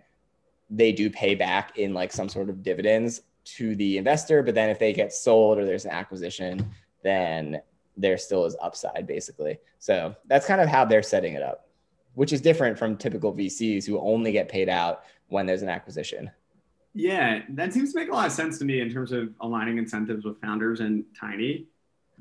[0.70, 4.44] they do pay back in like some sort of dividends to the investor.
[4.44, 6.70] But then if they get sold or there's an acquisition,
[7.02, 7.60] then
[7.96, 9.58] there still is upside basically.
[9.80, 11.66] So that's kind of how they're setting it up,
[12.14, 16.30] which is different from typical VCs who only get paid out when there's an acquisition.
[16.94, 19.78] Yeah, that seems to make a lot of sense to me in terms of aligning
[19.78, 21.66] incentives with founders and Tiny.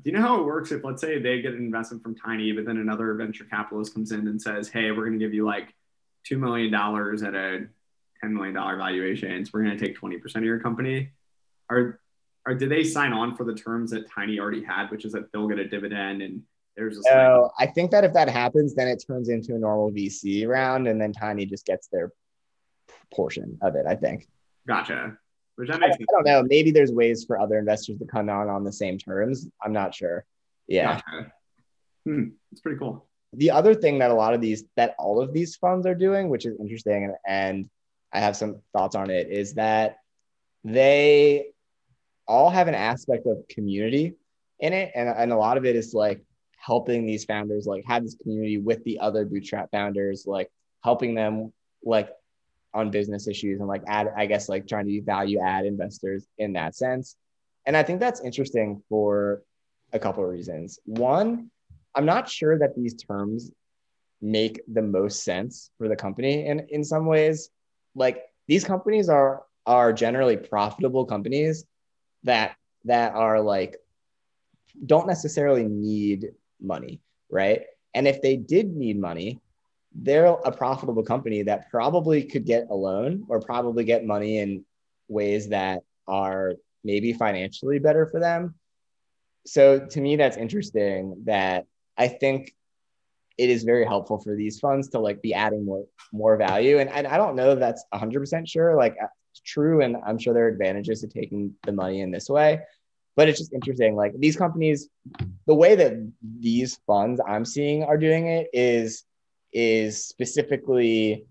[0.02, 2.52] Do you know how it works if, let's say, they get an investment from Tiny,
[2.52, 5.44] but then another venture capitalist comes in and says, hey, we're going to give you
[5.44, 5.74] like
[6.30, 7.66] $2 million at a
[8.24, 9.44] $10 million valuation.
[9.44, 11.10] So we're going to take 20% of your company.
[11.68, 12.00] Are,
[12.46, 15.30] are, do they sign on for the terms that Tiny already had, which is that
[15.32, 16.42] they'll get a dividend and
[16.76, 17.12] there's a.
[17.12, 20.88] Oh, I think that if that happens, then it turns into a normal VC round
[20.88, 22.12] and then Tiny just gets their
[23.12, 24.28] portion of it, I think.
[24.66, 25.18] Gotcha.
[25.60, 26.42] Which that makes I, I don't know.
[26.42, 29.46] Maybe there's ways for other investors to come on on the same terms.
[29.62, 30.24] I'm not sure.
[30.66, 30.94] Yeah.
[30.94, 31.32] Gotcha.
[32.06, 32.24] Hmm.
[32.50, 33.06] It's pretty cool.
[33.34, 36.30] The other thing that a lot of these, that all of these funds are doing,
[36.30, 37.70] which is interesting, and, and
[38.10, 39.98] I have some thoughts on it, is that
[40.64, 41.48] they
[42.26, 44.14] all have an aspect of community
[44.60, 44.92] in it.
[44.94, 46.24] And, and a lot of it is like
[46.56, 50.50] helping these founders like have this community with the other bootstrap founders, like
[50.82, 51.52] helping them
[51.84, 52.08] like
[52.72, 56.52] on business issues and like add, I guess, like trying to value add investors in
[56.54, 57.16] that sense.
[57.66, 59.42] And I think that's interesting for
[59.92, 60.78] a couple of reasons.
[60.84, 61.50] One,
[61.94, 63.50] I'm not sure that these terms
[64.22, 67.50] make the most sense for the company And in some ways.
[67.94, 71.64] Like these companies are are generally profitable companies
[72.24, 73.76] that that are like
[74.86, 77.62] don't necessarily need money, right?
[77.94, 79.40] And if they did need money,
[79.94, 84.64] they're a profitable company that probably could get a loan or probably get money in
[85.08, 88.54] ways that are maybe financially better for them.
[89.46, 92.54] So to me, that's interesting that I think
[93.36, 96.78] it is very helpful for these funds to like be adding more more value.
[96.78, 99.80] And, and I don't know if that's 100% sure, like uh, it's true.
[99.80, 102.60] And I'm sure there are advantages to taking the money in this way.
[103.16, 103.96] But it's just interesting.
[103.96, 104.88] Like these companies,
[105.46, 105.94] the way that
[106.38, 109.04] these funds I'm seeing are doing it is
[109.52, 111.26] is specifically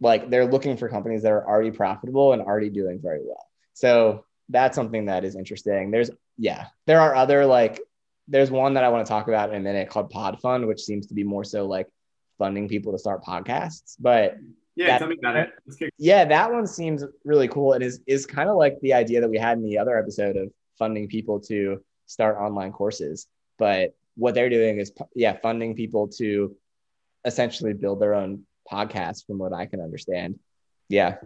[0.00, 3.46] like they're looking for companies that are already profitable and already doing very well.
[3.74, 5.90] So that's something that is interesting.
[5.90, 7.80] There's yeah, there are other like
[8.28, 10.82] there's one that I want to talk about in a minute called Pod Fund, which
[10.82, 11.88] seems to be more so like
[12.38, 13.96] funding people to start podcasts.
[13.98, 14.36] But
[14.76, 15.50] yeah, that, tell me about it.
[15.98, 17.72] Yeah, that one seems really cool.
[17.72, 20.36] It is is kind of like the idea that we had in the other episode
[20.36, 23.26] of funding people to start online courses.
[23.58, 26.54] But what they're doing is yeah, funding people to
[27.24, 30.38] essentially build their own podcast from what I can understand.
[30.88, 31.16] Yeah.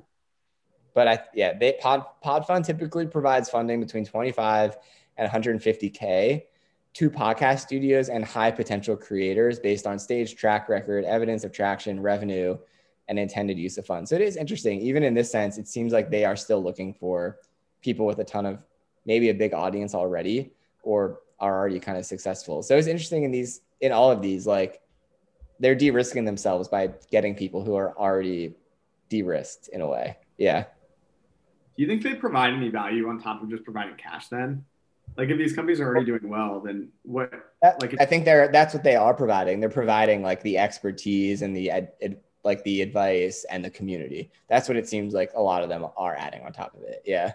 [0.95, 4.77] But I yeah, they pod pod fund typically provides funding between 25
[5.17, 6.43] and 150k
[6.95, 12.01] to podcast studios and high potential creators based on stage track record, evidence of traction,
[12.01, 12.59] revenue,
[13.09, 14.11] and intended use of funds.
[14.11, 14.81] So it is interesting.
[14.81, 17.39] Even in this sense, it seems like they are still looking for
[17.81, 18.59] people with a ton of
[19.07, 20.53] maybe a big audience already
[20.83, 22.63] or are already kind of successful.
[22.63, 24.82] So it's interesting in these in all of these like
[25.63, 28.57] they're de-risking themselves by getting people who are already
[29.09, 30.19] de-risked in a way.
[30.37, 30.65] Yeah.
[31.77, 34.65] Do you think they provide any value on top of just providing cash then?
[35.17, 37.33] Like if these companies are already doing well, then what?
[37.63, 39.61] That, like I think they're that's what they are providing.
[39.61, 44.33] They're providing like the expertise and the ed, ed, like the advice and the community.
[44.49, 47.03] That's what it seems like a lot of them are adding on top of it.
[47.07, 47.35] Yeah.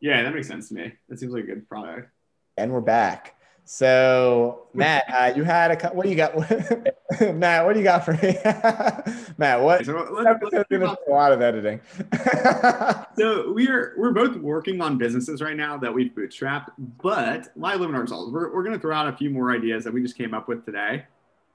[0.00, 0.92] Yeah, that makes sense to me.
[1.08, 2.10] That seems like a good product.
[2.56, 3.36] And we're back.
[3.72, 6.36] So Matt, uh, you had a what do you got?
[7.34, 8.36] Matt, what do you got for me?
[9.38, 9.86] Matt, what?
[9.86, 11.80] So let's, let's a lot of editing.
[13.16, 16.66] so we're we're both working on businesses right now that we've bootstrapped,
[17.02, 18.30] but why limit ourselves?
[18.30, 20.48] We're we're going to throw out a few more ideas that we just came up
[20.48, 21.06] with today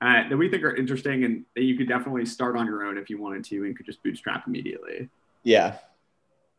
[0.01, 2.97] uh, that we think are interesting and that you could definitely start on your own
[2.97, 5.07] if you wanted to and could just bootstrap immediately.
[5.43, 5.77] Yeah.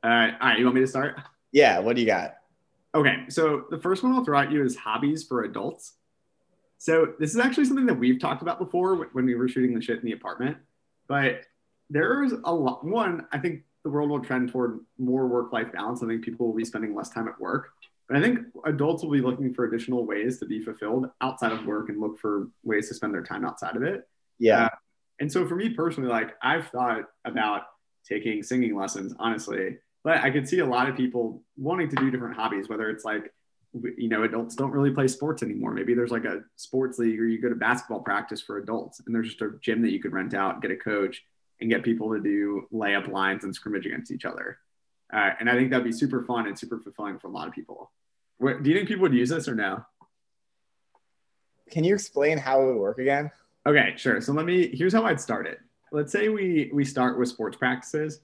[0.04, 0.58] Uh, all right.
[0.60, 1.16] You want me to start?
[1.50, 1.80] Yeah.
[1.80, 2.37] What do you got?
[2.94, 5.94] Okay, so the first one I'll throw at you is hobbies for adults.
[6.78, 9.80] So this is actually something that we've talked about before when we were shooting the
[9.82, 10.56] shit in the apartment.
[11.06, 11.42] But
[11.90, 12.84] there's a lot.
[12.84, 16.02] One, I think the world will trend toward more work-life balance.
[16.02, 17.70] I think people will be spending less time at work.
[18.08, 21.66] But I think adults will be looking for additional ways to be fulfilled outside of
[21.66, 24.08] work and look for ways to spend their time outside of it.
[24.38, 24.64] Yeah.
[24.64, 24.68] Uh,
[25.20, 27.62] and so for me personally, like I've thought about
[28.08, 32.10] taking singing lessons, honestly, but I could see a lot of people wanting to do
[32.10, 33.32] different hobbies, whether it's like,
[33.96, 35.72] you know, adults don't really play sports anymore.
[35.72, 39.14] Maybe there's like a sports league or you go to basketball practice for adults and
[39.14, 41.22] there's just a gym that you could rent out, get a coach
[41.60, 44.58] and get people to do layup lines and scrimmage against each other.
[45.12, 47.54] Uh, and I think that'd be super fun and super fulfilling for a lot of
[47.54, 47.90] people.
[48.38, 49.84] What, do you think people would use this or no?
[51.70, 53.30] Can you explain how it would work again?
[53.66, 54.20] Okay, sure.
[54.20, 55.58] So let me, here's how I'd start it.
[55.92, 58.20] Let's say we, we start with sports practices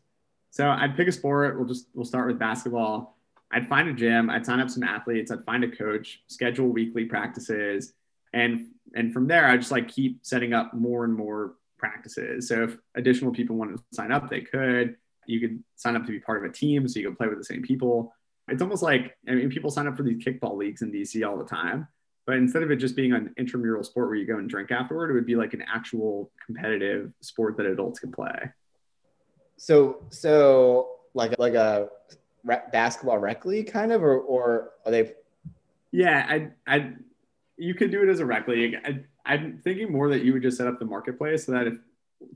[0.54, 1.58] so I'd pick a sport.
[1.58, 3.18] We'll just we'll start with basketball.
[3.50, 4.30] I'd find a gym.
[4.30, 5.32] I'd sign up some athletes.
[5.32, 6.22] I'd find a coach.
[6.28, 7.92] Schedule weekly practices.
[8.32, 12.46] and and from there I just like keep setting up more and more practices.
[12.46, 14.94] So if additional people wanted to sign up, they could.
[15.26, 17.38] You could sign up to be part of a team, so you could play with
[17.38, 18.14] the same people.
[18.46, 21.36] It's almost like I mean, people sign up for these kickball leagues in DC all
[21.36, 21.88] the time,
[22.28, 25.10] but instead of it just being an intramural sport where you go and drink afterward,
[25.10, 28.52] it would be like an actual competitive sport that adults can play.
[29.56, 31.88] So, so like like a
[32.72, 35.12] basketball rec league kind of, or or are they?
[35.92, 36.92] Yeah, I I
[37.56, 38.76] you could do it as a rec league.
[38.84, 41.78] I, I'm thinking more that you would just set up the marketplace so that if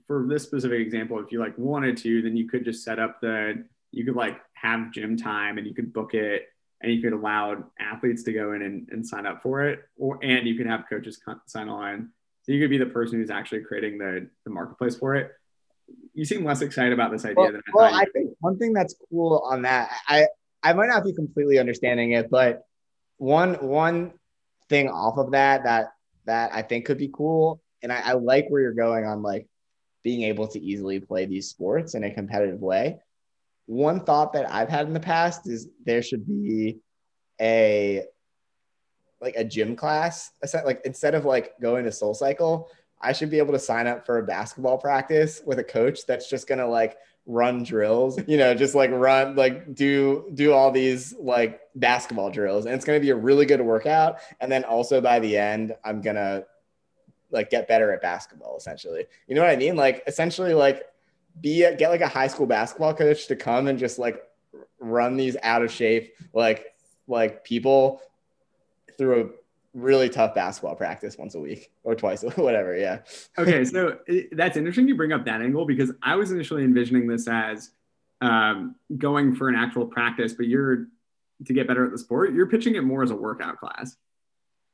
[0.06, 3.20] for this specific example, if you like wanted to, then you could just set up
[3.20, 6.48] the you could like have gym time and you could book it
[6.80, 10.18] and you could allow athletes to go in and, and sign up for it or
[10.22, 12.10] and you could have coaches sign on
[12.42, 15.32] so you could be the person who's actually creating the, the marketplace for it
[16.18, 18.72] you seem less excited about this idea well, than I well i think one thing
[18.72, 20.26] that's cool on that i
[20.62, 22.62] i might not be completely understanding it but
[23.16, 24.12] one one
[24.68, 25.92] thing off of that that
[26.26, 29.46] that i think could be cool and I, I like where you're going on like
[30.02, 32.98] being able to easily play these sports in a competitive way.
[33.66, 36.78] One thought that I've had in the past is there should be
[37.40, 38.04] a
[39.20, 40.30] like a gym class
[40.64, 42.66] like instead of like going to SoulCycle
[43.00, 46.28] i should be able to sign up for a basketball practice with a coach that's
[46.28, 51.14] just gonna like run drills you know just like run like do do all these
[51.18, 52.66] like basketball drills.
[52.66, 54.18] And it's gonna be a really good workout.
[54.40, 56.44] And then also by the end i'm gonna
[57.30, 59.04] like get better at basketball essentially.
[59.26, 59.76] You know what i mean?
[59.76, 60.86] Like essentially like
[61.40, 64.22] be a, get like a high school basketball coach to come and just like
[64.80, 66.74] run these out of shape like
[67.06, 68.00] like people
[68.96, 69.28] through a
[69.74, 73.00] really tough basketball practice once a week or twice whatever yeah
[73.36, 73.98] okay so
[74.32, 77.70] that's interesting you bring up that angle because i was initially envisioning this as
[78.20, 80.86] um, going for an actual practice but you're
[81.46, 83.96] to get better at the sport you're pitching it more as a workout class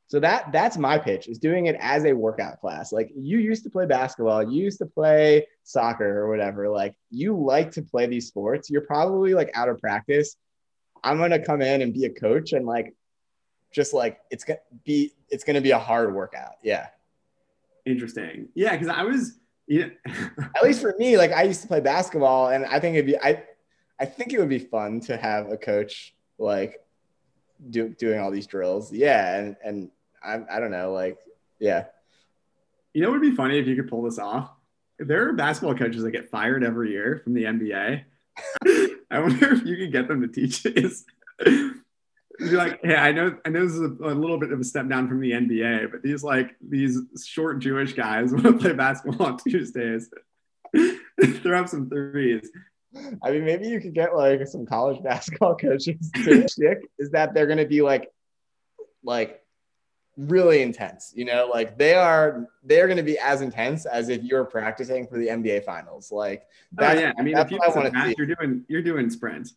[0.06, 2.92] so that that's my pitch is doing it as a workout class.
[2.92, 6.68] Like you used to play basketball, you used to play soccer or whatever.
[6.68, 8.70] Like you like to play these sports.
[8.70, 10.36] You're probably like out of practice.
[11.02, 12.94] I'm gonna come in and be a coach and like
[13.74, 16.54] just like it's gonna be it's gonna be a hard workout.
[16.62, 16.86] Yeah.
[17.84, 18.48] Interesting.
[18.54, 19.88] Yeah, because I was yeah.
[20.38, 23.18] At least for me, like I used to play basketball and I think it'd be
[23.18, 23.42] I
[24.00, 26.80] I think it would be fun to have a coach like
[27.68, 28.92] do, doing all these drills.
[28.92, 29.90] Yeah, and and
[30.22, 31.18] I I don't know, like
[31.58, 31.86] yeah.
[32.92, 34.50] You know, it would be funny if you could pull this off.
[35.00, 38.04] There are basketball coaches that get fired every year from the NBA.
[39.10, 41.04] I wonder if you could get them to teach this.
[42.38, 44.64] Be like, hey, I know, I know this is a, a, little bit of a
[44.64, 48.72] step down from the NBA, but these like these short Jewish guys want to play
[48.72, 50.10] basketball on Tuesdays.
[51.42, 52.50] Throw up some threes.
[53.22, 57.34] I mean, maybe you could get like some college basketball coaches to stick is that
[57.34, 58.10] they're going to be like,
[59.02, 59.40] like
[60.16, 61.12] really intense.
[61.14, 65.06] You know, like they are they're going to be as intense as if you're practicing
[65.06, 66.10] for the NBA finals.
[66.10, 67.12] Like oh, that's, oh, yeah.
[67.18, 68.14] I mean, if you I want to see.
[68.18, 69.54] You're doing you're doing sprints.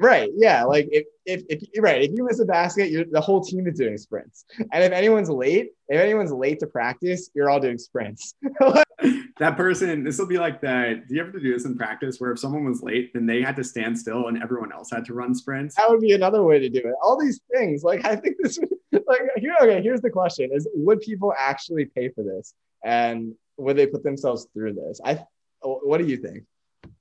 [0.00, 0.30] Right.
[0.36, 0.64] Yeah.
[0.64, 3.78] Like if if if right, if you miss a basket, you're the whole team is
[3.78, 4.44] doing sprints.
[4.72, 8.34] And if anyone's late, if anyone's late to practice, you're all doing sprints.
[9.38, 11.08] that person, this will be like that.
[11.08, 13.56] Do you ever do this in practice where if someone was late, then they had
[13.56, 15.76] to stand still and everyone else had to run sprints?
[15.76, 16.94] That would be another way to do it.
[17.02, 17.82] All these things.
[17.82, 18.58] Like I think this
[18.92, 22.54] like here, okay, here's the question is would people actually pay for this?
[22.84, 25.00] And would they put themselves through this?
[25.04, 25.24] I
[25.62, 26.44] what do you think?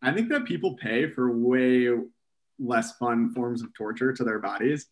[0.01, 1.89] I think that people pay for way
[2.59, 4.87] less fun forms of torture to their bodies.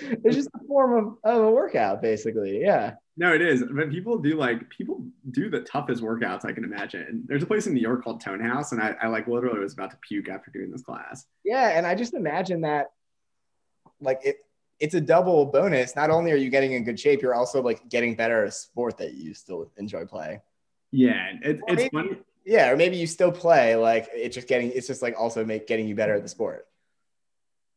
[0.00, 2.60] It's just a form of, of a workout, basically.
[2.60, 2.94] Yeah.
[3.16, 3.62] No, it is.
[3.70, 7.24] But people do like people do the toughest workouts I can imagine.
[7.26, 9.74] There's a place in New York called Tone House, and I, I like literally was
[9.74, 11.26] about to puke after doing this class.
[11.44, 12.92] Yeah, and I just imagine that
[14.00, 14.38] like it
[14.80, 15.94] it's a double bonus.
[15.94, 18.52] Not only are you getting in good shape, you're also like getting better at a
[18.52, 20.40] sport that you still enjoy playing.
[20.90, 22.16] Yeah, it, it's maybe, funny.
[22.44, 23.76] Yeah, or maybe you still play.
[23.76, 26.66] Like it's just getting it's just like also make getting you better at the sport.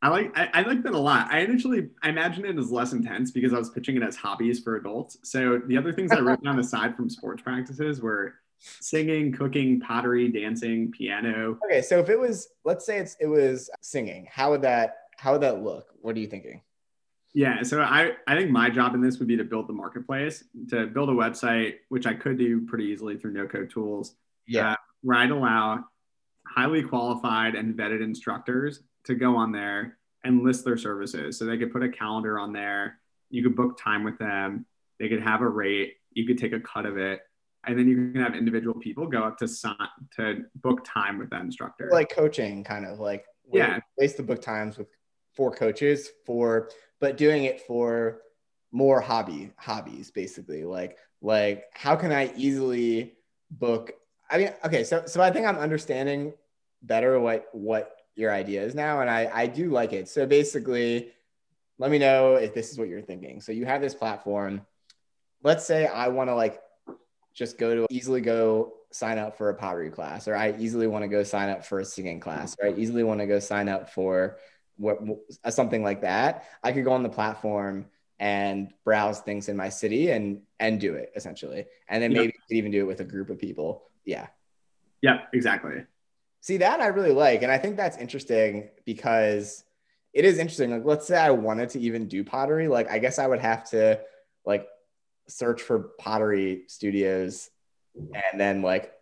[0.02, 1.28] I like I, I, like that a lot.
[1.30, 4.60] I initially I imagined it as less intense because I was pitching it as hobbies
[4.60, 5.16] for adults.
[5.22, 10.28] So the other things I wrote down aside from sports practices were singing, cooking, pottery,
[10.28, 11.58] dancing, piano.
[11.64, 15.32] Okay, so if it was let's say it's it was singing, how would that how
[15.32, 15.86] would that look?
[16.02, 16.60] What are you thinking?
[17.32, 20.42] Yeah, so I, I think my job in this would be to build the marketplace,
[20.70, 24.14] to build a website, which I could do pretty easily through no code tools.
[24.46, 24.72] Yeah.
[24.72, 25.84] Uh, where I'd allow
[26.46, 31.38] highly qualified and vetted instructors to go on there and list their services.
[31.38, 32.98] So they could put a calendar on there.
[33.30, 34.66] You could book time with them.
[34.98, 35.94] They could have a rate.
[36.12, 37.20] You could take a cut of it.
[37.66, 39.76] And then you can have individual people go up to sign
[40.16, 41.88] to book time with that instructor.
[41.90, 44.88] Like coaching, kind of like yeah, place the book times with
[45.34, 48.20] four coaches for, but doing it for
[48.72, 53.14] more hobby hobbies basically like like how can i easily
[53.50, 53.92] book
[54.30, 56.32] i mean okay so so i think i'm understanding
[56.82, 60.08] better what what your ideas now and i i do like it.
[60.08, 61.12] So basically
[61.78, 63.40] let me know if this is what you're thinking.
[63.42, 64.62] So you have this platform.
[65.42, 66.60] Let's say i want to like
[67.34, 71.02] just go to easily go sign up for a pottery class or i easily want
[71.02, 73.68] to go sign up for a singing class or i easily want to go sign
[73.68, 74.38] up for
[74.76, 74.98] what
[75.44, 76.44] uh, something like that.
[76.62, 77.86] I could go on the platform
[78.18, 81.66] and browse things in my city and and do it essentially.
[81.88, 83.84] And then maybe even do it with a group of people.
[84.04, 84.28] Yeah.
[85.02, 85.84] Yeah exactly
[86.40, 89.64] see that i really like and i think that's interesting because
[90.12, 93.18] it is interesting like let's say i wanted to even do pottery like i guess
[93.18, 94.00] i would have to
[94.44, 94.66] like
[95.28, 97.50] search for pottery studios
[97.96, 98.92] and then like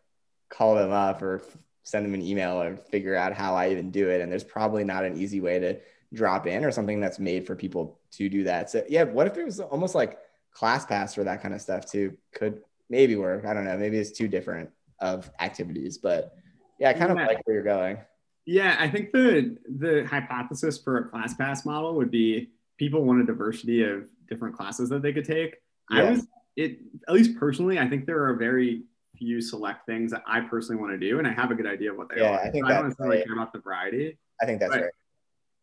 [0.49, 1.43] call them up or
[1.83, 4.85] send them an email and figure out how i even do it and there's probably
[4.85, 5.79] not an easy way to
[6.15, 8.71] drop in or something that's made for people to do that.
[8.71, 10.19] So yeah, what if it was almost like
[10.57, 12.17] ClassPass for that kind of stuff too?
[12.33, 13.45] Could maybe work.
[13.45, 13.77] I don't know.
[13.77, 14.71] Maybe it's too different
[15.01, 16.37] of activities, but
[16.79, 17.23] yeah, I kind yeah.
[17.23, 17.99] of like where you're going.
[18.47, 23.25] Yeah, I think the the hypothesis for a ClassPass model would be people want a
[23.25, 25.57] diversity of different classes that they could take.
[25.91, 26.03] Yeah.
[26.03, 28.83] I was it at least personally, I think there are very
[29.17, 31.93] few select things that I personally want to do, and I have a good idea
[31.93, 32.41] of what they yeah, are.
[32.41, 33.27] I think so I don't necessarily right.
[33.27, 34.19] care about the variety.
[34.41, 34.93] I think that's but, right.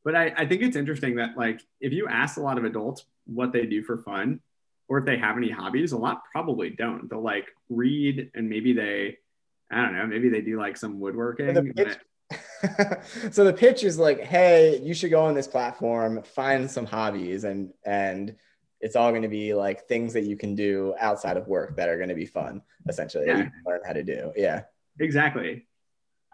[0.03, 3.05] But I, I think it's interesting that like if you ask a lot of adults
[3.25, 4.39] what they do for fun
[4.87, 7.09] or if they have any hobbies, a lot probably don't.
[7.09, 9.17] They'll like read and maybe they
[9.71, 11.55] I don't know, maybe they do like some woodworking.
[11.55, 11.97] So the, pitch,
[13.31, 17.43] so the pitch is like, hey, you should go on this platform, find some hobbies
[17.43, 18.35] and and
[18.81, 21.87] it's all going to be like things that you can do outside of work that
[21.87, 23.27] are going to be fun, essentially.
[23.27, 23.47] Yeah.
[23.65, 24.33] learn how to do.
[24.35, 24.63] Yeah.
[24.99, 25.67] Exactly.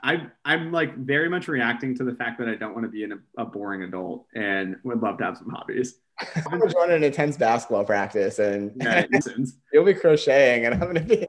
[0.04, 3.04] I I'm like very much reacting to the fact that I don't want to be
[3.04, 6.00] in a, boring adult and would love to have some hobbies.
[6.36, 9.06] I'm gonna join an intense basketball practice and yeah,
[9.74, 11.28] you'll be crocheting and I'm gonna be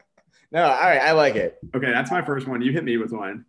[0.51, 1.59] no, all right, I like it.
[1.75, 2.63] Okay, that's my first one.
[2.63, 3.45] You hit me with one.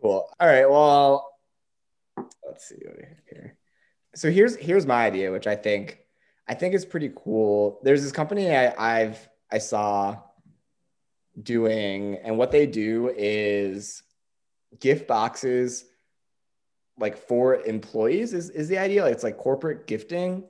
[0.00, 0.28] Cool.
[0.38, 1.30] All right, well,
[2.46, 3.56] let's see what we have here.
[4.14, 5.98] So here's here's my idea, which I think
[6.46, 7.80] I think is pretty cool.
[7.82, 10.18] There's this company I, I've I saw
[11.40, 14.02] doing, and what they do is
[14.80, 15.84] gift boxes
[16.98, 19.02] like for employees is, is the idea.
[19.02, 20.44] Like It's like corporate gifting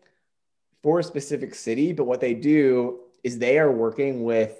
[0.82, 1.92] for a specific city.
[1.92, 4.58] But what they do is they are working with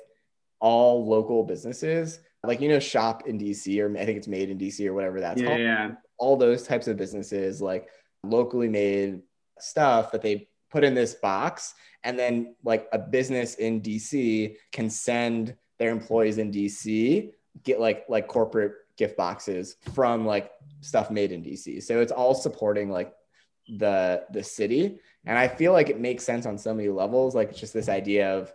[0.61, 4.59] all local businesses, like, you know, shop in DC, or I think it's made in
[4.59, 5.61] DC or whatever that's yeah, called.
[5.61, 5.91] Yeah.
[6.19, 7.89] All those types of businesses, like
[8.23, 9.23] locally made
[9.59, 11.75] stuff that they put in this box.
[12.05, 17.33] And then, like, a business in DC can send their employees in DC
[17.65, 20.51] get like like corporate gift boxes from like
[20.81, 21.83] stuff made in DC.
[21.83, 23.13] So it's all supporting like
[23.69, 24.99] the the city.
[25.25, 27.35] And I feel like it makes sense on so many levels.
[27.35, 28.53] Like it's just this idea of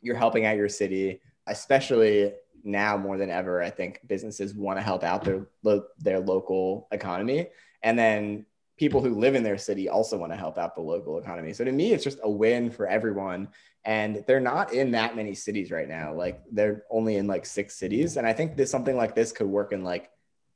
[0.00, 2.32] you're helping out your city, especially
[2.64, 3.62] now more than ever.
[3.62, 5.46] I think businesses want to help out their
[5.98, 7.48] their local economy,
[7.82, 8.46] and then
[8.78, 11.52] people who live in their city also want to help out the local economy.
[11.52, 13.48] So to me, it's just a win for everyone.
[13.84, 16.14] And they're not in that many cities right now.
[16.14, 18.16] Like they're only in like six cities.
[18.16, 20.10] And I think this something like this could work in like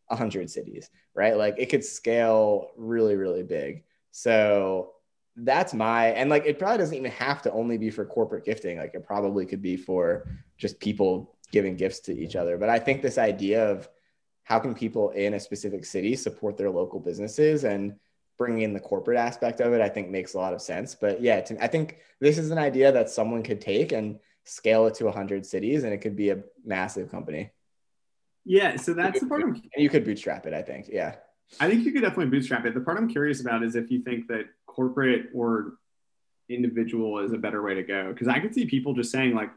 [0.08, 1.36] a hundred cities, right?
[1.36, 3.82] Like it could scale really, really big.
[4.12, 4.92] So
[5.36, 8.78] that's my and like it probably doesn't even have to only be for corporate gifting.
[8.78, 10.28] Like it probably could be for
[10.58, 12.58] just people giving gifts to each other.
[12.58, 13.88] But I think this idea of
[14.44, 17.94] how can people in a specific city support their local businesses and
[18.38, 20.94] bringing in the corporate aspect of it, I think makes a lot of sense.
[20.94, 24.86] But yeah, to, I think this is an idea that someone could take and scale
[24.86, 27.50] it to 100 cities, and it could be a massive company.
[28.44, 29.42] Yeah, so that's the part.
[29.42, 30.54] I'm, and you could bootstrap it.
[30.54, 30.88] I think.
[30.90, 31.14] Yeah,
[31.60, 32.74] I think you could definitely bootstrap it.
[32.74, 35.74] The part I'm curious about is if you think that corporate or
[36.48, 38.12] individual is a better way to go.
[38.12, 39.50] Because I could see people just saying like,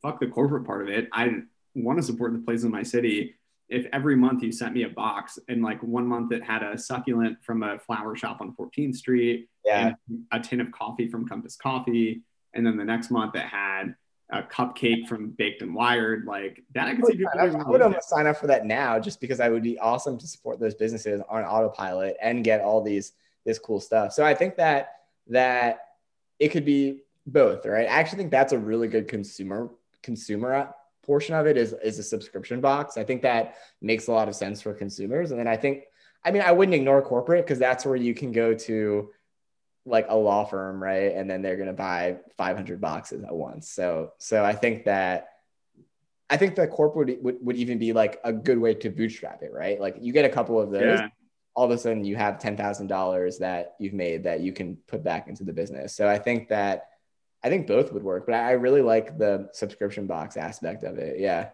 [0.00, 1.08] "Fuck the corporate part of it.
[1.12, 1.42] I
[1.74, 3.34] want to support the places in my city."
[3.72, 6.76] if every month you sent me a box and like one month it had a
[6.76, 9.94] succulent from a flower shop on 14th Street yeah.
[10.08, 12.20] and a tin of coffee from Compass Coffee.
[12.52, 13.94] And then the next month it had
[14.30, 16.26] a cupcake from Baked and Wired.
[16.26, 17.58] Like that, I could see oh, people.
[17.58, 20.18] I, I would almost sign up for that now just because I would be awesome
[20.18, 23.12] to support those businesses on autopilot and get all these
[23.44, 24.12] this cool stuff.
[24.12, 24.92] So I think that
[25.28, 25.80] that
[26.38, 27.86] it could be both, right?
[27.86, 29.70] I actually think that's a really good consumer
[30.02, 30.74] consumer
[31.04, 32.96] portion of it is is a subscription box.
[32.96, 35.30] I think that makes a lot of sense for consumers.
[35.30, 35.84] And then I think,
[36.24, 39.10] I mean, I wouldn't ignore corporate because that's where you can go to
[39.84, 41.12] like a law firm, right?
[41.12, 43.68] And then they're to buy 500 boxes at once.
[43.68, 45.28] So, so I think that
[46.30, 49.52] I think the corporate would, would even be like a good way to bootstrap it,
[49.52, 49.80] right?
[49.80, 51.00] Like you get a couple of those.
[51.00, 51.08] Yeah.
[51.54, 55.28] All of a sudden you have $10,000 that you've made that you can put back
[55.28, 55.94] into the business.
[55.94, 56.88] So I think that
[57.44, 61.18] I think both would work, but I really like the subscription box aspect of it.
[61.18, 61.48] Yeah.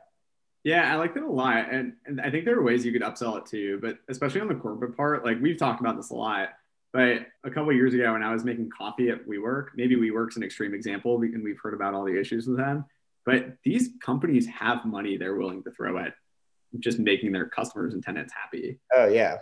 [0.65, 1.73] Yeah, I like that a lot.
[1.73, 4.49] And, and I think there are ways you could upsell it too, but especially on
[4.49, 6.51] the corporate part, like we've talked about this a lot.
[6.93, 10.43] But a couple years ago, when I was making coffee at WeWork, maybe WeWork's an
[10.43, 12.87] extreme example, and we've heard about all the issues with them.
[13.27, 16.15] But these companies have money they're willing to throw at
[16.79, 18.79] just making their customers and tenants happy.
[18.95, 19.39] Oh yeah.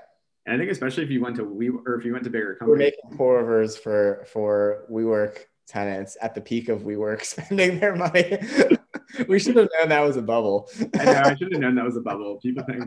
[0.47, 2.55] And I think especially if you went to we or if you went to bigger
[2.55, 7.81] companies, we're making pour overs for for WeWork tenants at the peak of WeWork spending
[7.81, 8.39] their money.
[9.29, 10.69] we should have known that was a bubble.
[10.99, 11.13] I know.
[11.25, 12.39] I should have known that was a bubble.
[12.41, 12.85] People think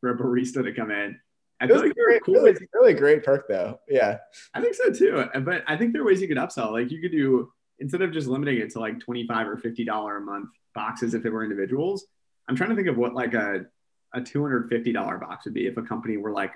[0.00, 1.18] for a barista to come in.
[1.60, 2.34] I feel like great, cool.
[2.34, 3.78] Really, really great perk though.
[3.88, 4.18] Yeah.
[4.52, 5.24] I think so too.
[5.42, 6.72] But I think there are ways you could upsell.
[6.72, 10.16] Like you could do instead of just limiting it to like 25 or 50 dollar
[10.16, 12.06] a month boxes if it were individuals.
[12.48, 13.66] I'm trying to think of what like a
[14.14, 16.52] a $250 box would be if a company were like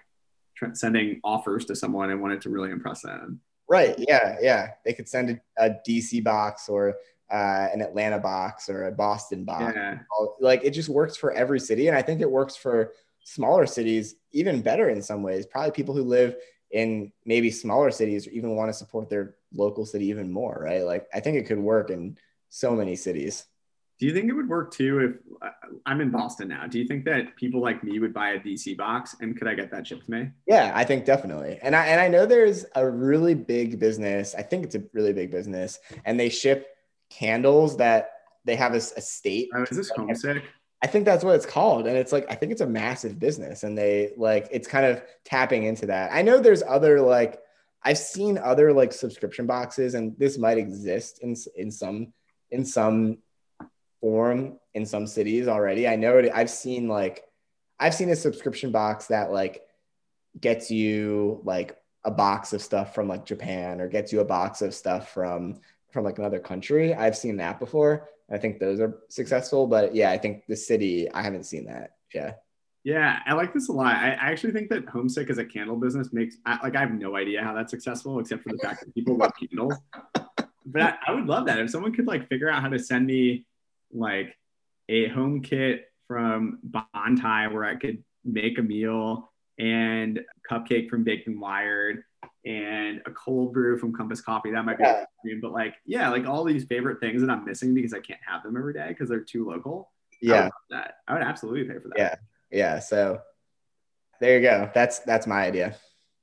[0.72, 3.40] sending offers to someone and wanted to really impress them.
[3.68, 3.96] Right.
[3.98, 4.36] Yeah.
[4.40, 4.70] Yeah.
[4.84, 6.96] They could send a, a DC box or
[7.30, 9.74] uh, an Atlanta box or a Boston box.
[9.74, 9.98] Yeah.
[10.40, 11.88] Like it just works for every city.
[11.88, 12.92] And I think it works for
[13.24, 15.46] smaller cities even better in some ways.
[15.46, 16.36] Probably people who live
[16.70, 20.84] in maybe smaller cities even want to support their local city even more, right?
[20.84, 22.16] Like I think it could work in
[22.48, 23.44] so many cities.
[23.99, 25.51] Do you think it would work too if uh,
[25.86, 26.66] I'm in Boston now?
[26.66, 29.55] Do you think that people like me would buy a DC box and could I
[29.55, 30.30] get that shipped to me?
[30.47, 31.59] Yeah, I think definitely.
[31.62, 34.34] And I and I know there's a really big business.
[34.36, 36.76] I think it's a really big business, and they ship
[37.09, 38.11] candles that
[38.44, 39.51] they have a, a state.
[39.55, 40.44] Oh, is this homesick?
[40.82, 41.86] I think that's what it's called.
[41.86, 45.03] And it's like, I think it's a massive business and they like, it's kind of
[45.24, 46.12] tapping into that.
[46.12, 47.40] I know there's other like,
[47.82, 52.12] I've seen other like subscription boxes and this might exist in, in some,
[52.51, 53.18] in some
[54.01, 55.88] form in some cities already.
[55.88, 57.24] I know it, I've seen like,
[57.78, 59.62] I've seen a subscription box that like
[60.40, 64.62] gets you like a box of stuff from like Japan or gets you a box
[64.62, 65.61] of stuff from
[65.92, 66.94] from like another country.
[66.94, 68.09] I've seen that before.
[68.30, 71.92] I think those are successful, but yeah, I think the city, I haven't seen that.
[72.12, 72.34] Yeah.
[72.84, 73.97] Yeah, I like this a lot.
[73.97, 77.16] I, actually think that Homesick as a candle business makes I, like I have no
[77.16, 79.74] idea how that's successful, except for the fact that people love candles.
[80.68, 83.07] But I, I would love that if someone could like figure out how to send
[83.07, 83.47] me
[83.97, 84.36] like
[84.88, 91.26] a home kit from Bontai where I could make a meal and cupcake from Baked
[91.26, 92.03] and Wired
[92.44, 94.53] and a cold brew from Compass Coffee.
[94.53, 95.05] That might be yeah.
[95.05, 98.20] extreme, but like, yeah, like all these favorite things that I'm missing because I can't
[98.24, 99.90] have them every day because they're too local.
[100.22, 100.34] Yeah.
[100.34, 100.94] I would, that.
[101.09, 101.99] I would absolutely pay for that.
[101.99, 102.14] Yeah.
[102.51, 102.78] Yeah.
[102.78, 103.20] So
[104.20, 104.70] there you go.
[104.74, 105.76] That's that's my idea.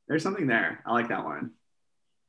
[0.08, 0.80] There's something there.
[0.86, 1.52] I like that one.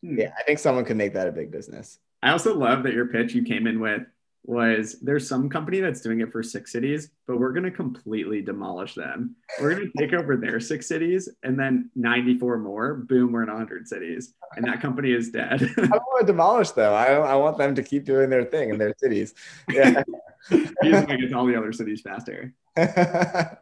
[0.02, 0.18] Hmm.
[0.18, 1.98] Yeah, I think someone could make that a big business.
[2.22, 4.02] I also love that your pitch you came in with
[4.44, 8.42] was there's some company that's doing it for six cities, but we're going to completely
[8.42, 9.34] demolish them.
[9.60, 12.94] We're going to take over their six cities and then 94 more.
[12.94, 14.34] Boom, we're in 100 cities.
[14.56, 15.62] And that company is dead.
[15.76, 16.92] I don't want to demolish them.
[16.92, 19.34] I, I want them to keep doing their thing in their cities.
[19.70, 20.02] Yeah.
[20.50, 22.52] you just make it to all the other cities faster.
[22.76, 23.56] I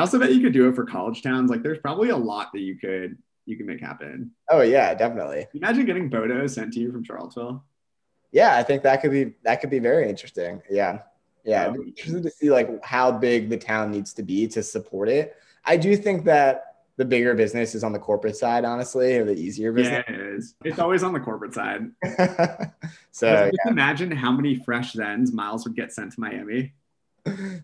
[0.00, 1.50] also bet you could do it for college towns.
[1.50, 3.16] Like there's probably a lot that you could
[3.46, 4.32] you can make happen.
[4.50, 5.46] Oh yeah, definitely.
[5.54, 7.64] Imagine getting Bodo sent to you from Charlottesville
[8.32, 10.62] yeah, I think that could be that could be very interesting.
[10.70, 11.00] Yeah.
[11.44, 11.66] Yeah.
[11.66, 15.36] Um, interested to see like how big the town needs to be to support it.
[15.64, 19.34] I do think that the bigger business is on the corporate side, honestly, or the
[19.34, 20.04] easier business.
[20.08, 20.54] Yeah, it is.
[20.64, 21.90] It's always on the corporate side.
[23.12, 23.70] so just yeah.
[23.70, 26.72] imagine how many fresh Zens Miles would get sent to Miami.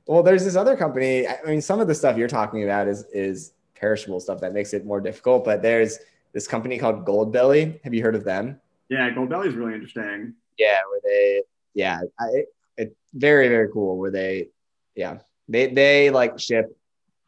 [0.06, 1.26] Well, there's this other company.
[1.26, 4.74] I mean, some of the stuff you're talking about is is perishable stuff that makes
[4.74, 5.44] it more difficult.
[5.44, 5.98] But there's
[6.32, 7.80] this company called Goldbelly.
[7.84, 8.60] Have you heard of them?
[8.88, 10.34] Yeah, Goldbelly is really interesting.
[10.58, 11.42] Yeah, where they
[11.74, 12.44] yeah, I,
[12.76, 13.98] it very very cool.
[13.98, 14.48] Where they
[14.94, 16.76] yeah they they like ship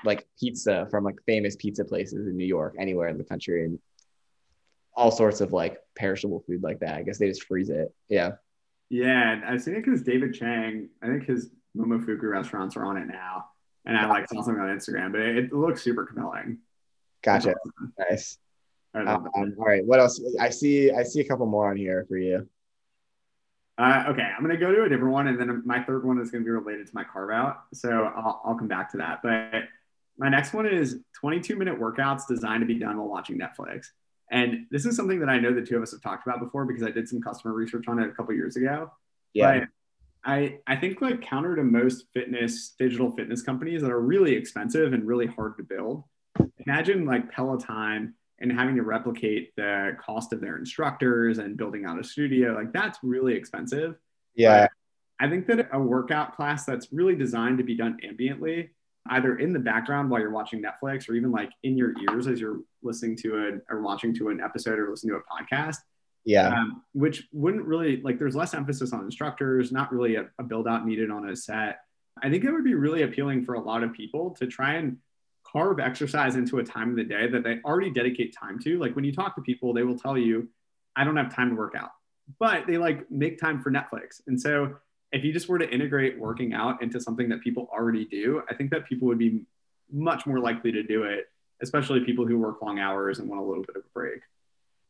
[0.05, 3.79] like pizza from like famous pizza places in New York, anywhere in the country, and
[4.95, 6.95] all sorts of like perishable food like that.
[6.95, 7.93] I guess they just freeze it.
[8.09, 8.33] Yeah.
[8.91, 13.07] Yeah, I've seen it because David Chang, I think his Momofuku restaurants are on it
[13.07, 13.47] now,
[13.87, 16.59] and I like saw something on Instagram, but it, it looks super compelling.
[17.23, 17.55] Gotcha.
[18.11, 18.39] Nice.
[18.95, 19.85] Um, all right.
[19.85, 20.23] What else?
[20.39, 20.93] I see.
[20.93, 22.49] I see a couple more on here for you.
[23.77, 26.31] Uh, okay, I'm gonna go to a different one, and then my third one is
[26.31, 27.65] gonna be related to my carve out.
[27.73, 29.21] So I'll, I'll come back to that.
[29.23, 29.65] But
[30.17, 33.87] my next one is 22 minute workouts designed to be done while watching Netflix.
[34.31, 36.65] And this is something that I know the two of us have talked about before
[36.65, 38.91] because I did some customer research on it a couple years ago.
[39.33, 39.61] Yeah.
[39.61, 39.69] But
[40.25, 44.93] I, I think like counter to most fitness, digital fitness companies that are really expensive
[44.93, 46.05] and really hard to build.
[46.67, 51.99] Imagine like Peloton and having to replicate the cost of their instructors and building out
[51.99, 53.97] a studio like that's really expensive
[54.35, 54.71] yeah but
[55.27, 58.69] i think that a workout class that's really designed to be done ambiently
[59.11, 62.41] either in the background while you're watching Netflix or even like in your ears as
[62.41, 65.77] you're listening to it or watching to an episode or listening to a podcast.
[66.25, 66.49] Yeah.
[66.49, 70.67] Um, which wouldn't really like there's less emphasis on instructors, not really a, a build
[70.67, 71.81] out needed on a set.
[72.23, 74.97] I think it would be really appealing for a lot of people to try and
[75.55, 78.79] carve exercise into a time of the day that they already dedicate time to.
[78.79, 80.49] Like when you talk to people, they will tell you,
[80.97, 81.91] I don't have time to work out,
[82.41, 84.21] but they like make time for Netflix.
[84.27, 84.75] And so
[85.13, 88.55] if you just were to integrate working out into something that people already do, I
[88.55, 89.43] think that people would be
[89.93, 91.27] much more likely to do it,
[91.63, 94.21] especially people who work long hours and want a little bit of a break.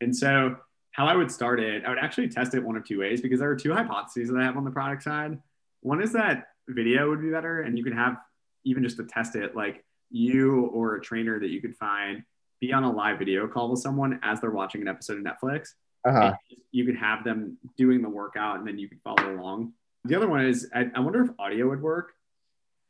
[0.01, 0.57] And so,
[0.91, 3.41] how I would start it, I would actually test it one of two ways because
[3.41, 5.37] there are two hypotheses that I have on the product side.
[5.81, 8.17] One is that video would be better, and you can have
[8.63, 12.23] even just to test it, like you or a trainer that you could find
[12.61, 15.69] be on a live video call with someone as they're watching an episode of Netflix.
[16.07, 16.33] Uh-huh.
[16.71, 19.73] You could have them doing the workout and then you could follow along
[20.05, 22.13] the other one is I, I wonder if audio would work.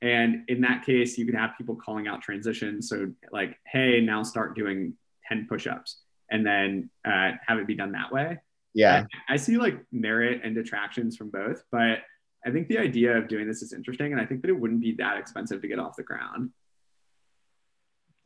[0.01, 2.89] And in that case, you could have people calling out transitions.
[2.89, 4.93] So, like, hey, now start doing
[5.28, 8.38] 10 push ups and then uh, have it be done that way.
[8.74, 9.05] Yeah.
[9.30, 11.99] I, I, see like merit and detractions from both, but
[12.45, 14.11] I think the idea of doing this is interesting.
[14.11, 16.51] And I think that it wouldn't be that expensive to get off the ground.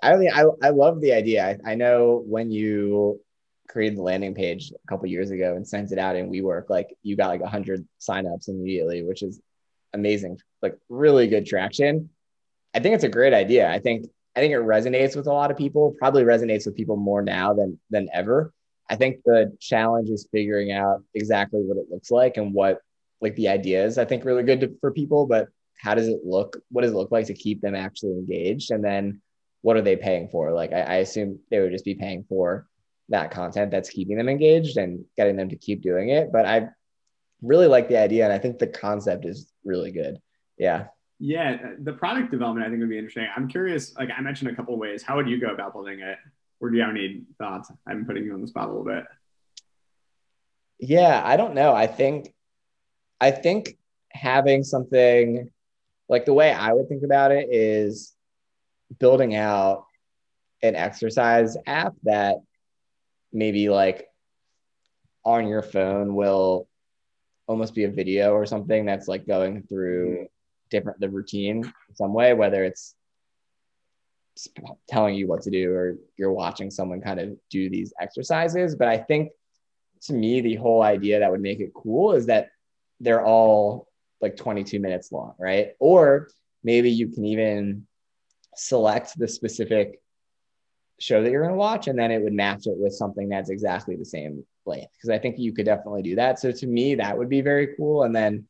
[0.01, 1.45] I mean, I, I love the idea.
[1.45, 3.19] I, I know when you
[3.67, 6.95] created the landing page a couple years ago and sent it out in WeWork, like
[7.03, 9.39] you got like 100 signups immediately, which is
[9.93, 10.39] amazing.
[10.61, 12.09] Like really good traction.
[12.73, 13.69] I think it's a great idea.
[13.69, 15.95] I think I think it resonates with a lot of people.
[15.97, 18.53] Probably resonates with people more now than than ever.
[18.89, 22.79] I think the challenge is figuring out exactly what it looks like and what
[23.21, 23.97] like the idea is.
[23.97, 26.57] I think really good to, for people, but how does it look?
[26.71, 28.71] What does it look like to keep them actually engaged?
[28.71, 29.21] And then
[29.61, 30.51] what are they paying for?
[30.51, 32.67] Like I, I assume they would just be paying for
[33.09, 36.31] that content that's keeping them engaged and getting them to keep doing it.
[36.31, 36.69] But I
[37.41, 40.19] really like the idea and I think the concept is really good.
[40.57, 40.87] Yeah.
[41.19, 43.27] Yeah, the product development I think would be interesting.
[43.35, 45.03] I'm curious, like I mentioned a couple of ways.
[45.03, 46.17] How would you go about building it?
[46.61, 47.71] Or do you have any thoughts?
[47.87, 49.03] I'm putting you on the spot a little bit.
[50.79, 51.73] Yeah, I don't know.
[51.73, 52.33] I think
[53.19, 53.77] I think
[54.11, 55.51] having something
[56.07, 58.13] like the way I would think about it is
[58.97, 59.85] building out
[60.61, 62.37] an exercise app that
[63.31, 64.07] maybe like
[65.23, 66.67] on your phone will
[67.47, 70.23] almost be a video or something that's like going through mm-hmm.
[70.69, 72.95] different the routine in some way whether it's
[74.87, 78.75] telling you what to do or you're watching someone kind of do these exercises.
[78.75, 79.31] But i think
[80.03, 82.51] to me the whole idea that would make it cool is that
[83.01, 83.87] they're all
[84.21, 85.71] like 22 minutes long right?
[85.79, 86.29] Or
[86.63, 87.87] maybe you can even
[88.55, 90.01] select the specific
[90.99, 93.49] show that you're going to watch and then it would match it with something that's
[93.49, 94.91] exactly the same length.
[94.93, 96.39] Because i think you could definitely do that.
[96.39, 98.03] So to me that would be very cool.
[98.03, 98.47] And then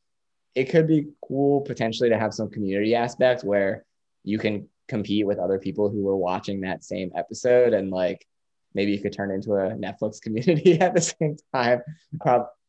[0.55, 3.85] it could be cool potentially to have some community aspect where
[4.23, 8.25] you can compete with other people who were watching that same episode and like
[8.73, 11.81] maybe you could turn into a netflix community at the same time.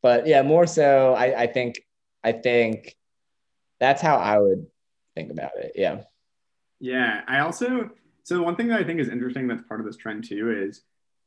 [0.03, 1.81] But yeah more so I, I think
[2.23, 2.97] i think
[3.79, 4.67] that's how i would
[5.15, 5.73] think about it.
[5.75, 6.03] Yeah
[6.81, 7.91] yeah i also
[8.31, 10.83] so one thing that I think is interesting that's part of this trend too is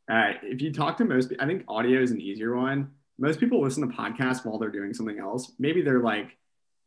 [0.10, 2.92] uh, if you talk to most, I think audio is an easier one.
[3.18, 5.52] Most people listen to podcasts while they're doing something else.
[5.60, 6.38] Maybe they're like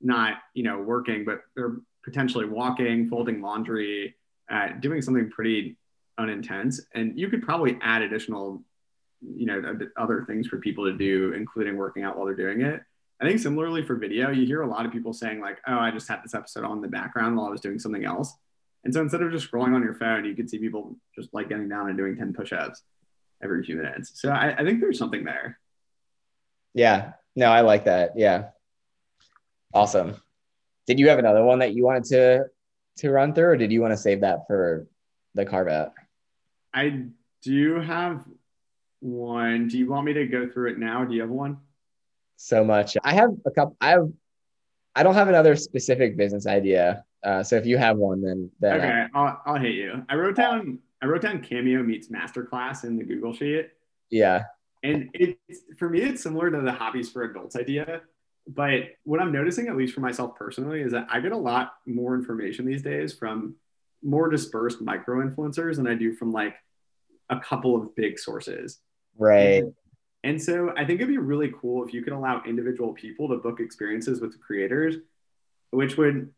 [0.01, 4.17] not, you know, working, but they're potentially walking, folding laundry,
[4.51, 5.77] uh, doing something pretty
[6.19, 6.81] unintense.
[6.95, 8.63] And you could probably add additional,
[9.21, 12.83] you know, other things for people to do, including working out while they're doing it.
[13.21, 15.91] I think similarly for video, you hear a lot of people saying like, "Oh, I
[15.91, 18.35] just had this episode on the background while I was doing something else."
[18.87, 21.49] And so instead of just scrolling on your phone, you could see people just like
[21.49, 22.85] getting down and doing 10 push-ups
[23.43, 24.13] every few minutes.
[24.15, 25.59] So I, I think there's something there.
[26.73, 27.15] Yeah.
[27.35, 28.13] No, I like that.
[28.15, 28.51] Yeah.
[29.75, 30.15] Awesome.
[30.87, 32.45] Did you have another one that you wanted to
[32.99, 34.87] to run through, or did you want to save that for
[35.35, 35.93] the carve out?
[36.73, 37.07] I
[37.43, 38.25] do have
[39.01, 39.67] one.
[39.67, 41.05] Do you want me to go through it now?
[41.05, 41.59] Do you have one?
[42.37, 42.97] So much.
[43.03, 43.77] I have a couple.
[43.81, 44.09] I have.
[44.95, 47.05] I don't have another specific business idea.
[47.27, 50.05] Uh, so if you have one, then, then okay, I, will I'll hit you.
[50.09, 53.71] I wrote down I wrote down Cameo meets Masterclass in the Google sheet.
[54.11, 54.45] Yeah,
[54.85, 58.03] and it's for me, it's similar to the hobbies for adults idea.
[58.47, 61.73] But what I'm noticing, at least for myself personally, is that I get a lot
[61.85, 63.57] more information these days from
[64.05, 66.55] more dispersed micro influencers than I do from like
[67.29, 68.79] a couple of big sources.
[69.19, 69.65] Right.
[69.65, 69.75] And,
[70.23, 73.37] and so I think it'd be really cool if you could allow individual people to
[73.39, 74.95] book experiences with the creators,
[75.71, 76.31] which would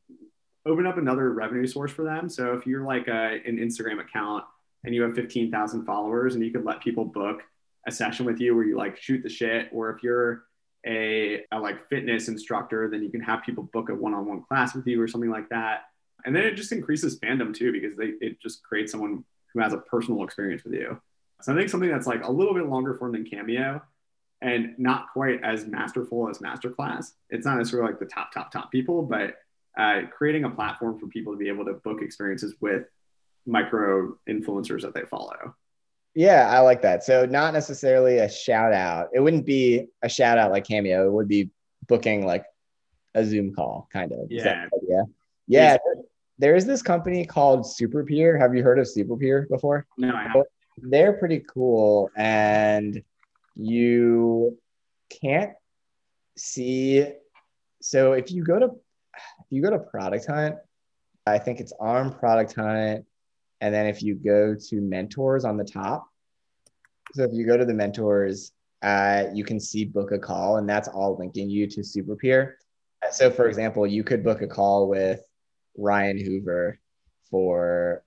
[0.69, 2.29] open up another revenue source for them.
[2.29, 4.45] So if you're like a, an Instagram account
[4.85, 7.43] and you have 15,000 followers and you could let people book
[7.87, 10.45] a session with you where you like shoot the shit, or if you're
[10.87, 14.87] a, a like fitness instructor, then you can have people book a one-on-one class with
[14.87, 15.85] you or something like that.
[16.25, 19.73] And then it just increases fandom too, because they, it just creates someone who has
[19.73, 21.01] a personal experience with you.
[21.41, 23.81] So I think something that's like a little bit longer form than Cameo
[24.41, 27.12] and not quite as masterful as Masterclass.
[27.31, 29.37] It's not necessarily like the top, top, top people, but
[29.77, 32.85] uh, creating a platform for people to be able to book experiences with
[33.47, 35.55] micro influencers that they follow.
[36.14, 37.05] Yeah, I like that.
[37.05, 39.09] So not necessarily a shout out.
[39.14, 41.07] It wouldn't be a shout out like Cameo.
[41.07, 41.51] It would be
[41.87, 42.45] booking like
[43.14, 44.31] a Zoom call, kind of.
[44.31, 44.66] Yeah.
[44.87, 45.03] Yeah.
[45.47, 45.77] Yeah.
[46.39, 48.39] There is this company called SuperPeer.
[48.41, 49.87] Have you heard of SuperPeer before?
[49.97, 50.47] No, I haven't.
[50.81, 53.03] They're pretty cool, and
[53.57, 54.57] you
[55.09, 55.53] can't
[56.37, 57.07] see.
[57.81, 58.71] So if you go to
[59.49, 60.57] if you go to Product Hunt,
[61.26, 63.07] I think it's on Product Hunt,
[63.62, 66.07] and then if you go to Mentors on the top,
[67.14, 70.68] so if you go to the Mentors, uh, you can see book a call, and
[70.68, 72.53] that's all linking you to SuperPeer.
[73.11, 75.22] So, for example, you could book a call with
[75.78, 76.78] Ryan Hoover
[77.30, 78.05] for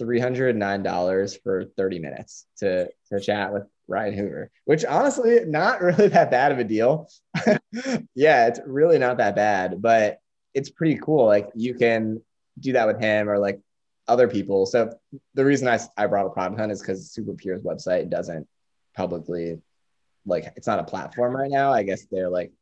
[0.00, 6.30] $309 for 30 minutes to, to chat with Ryan Hoover, which honestly, not really that
[6.30, 7.08] bad of a deal.
[8.14, 10.18] yeah, it's really not that bad, but
[10.54, 11.26] it's pretty cool.
[11.26, 12.20] Like you can
[12.58, 13.60] do that with him or like
[14.08, 14.66] other people.
[14.66, 14.92] So
[15.34, 18.46] the reason I, I brought a Product Hunt is because SuperPeer's website doesn't
[18.96, 19.60] publicly,
[20.26, 21.72] like, it's not a platform right now.
[21.72, 22.52] I guess they're like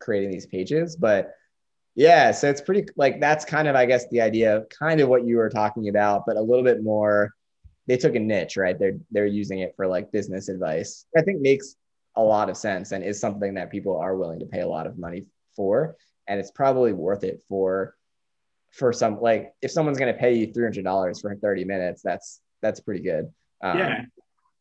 [0.00, 1.34] creating these pages, but
[1.94, 5.08] yeah, so it's pretty like that's kind of I guess the idea of kind of
[5.08, 7.34] what you were talking about, but a little bit more.
[7.86, 8.78] They took a niche, right?
[8.78, 11.06] They're they're using it for like business advice.
[11.16, 11.76] I think makes
[12.16, 14.86] a lot of sense and is something that people are willing to pay a lot
[14.86, 15.26] of money
[15.56, 15.96] for,
[16.28, 17.96] and it's probably worth it for
[18.70, 22.02] for some like if someone's going to pay you three hundred dollars for thirty minutes,
[22.02, 23.32] that's that's pretty good.
[23.62, 24.04] Um, yeah,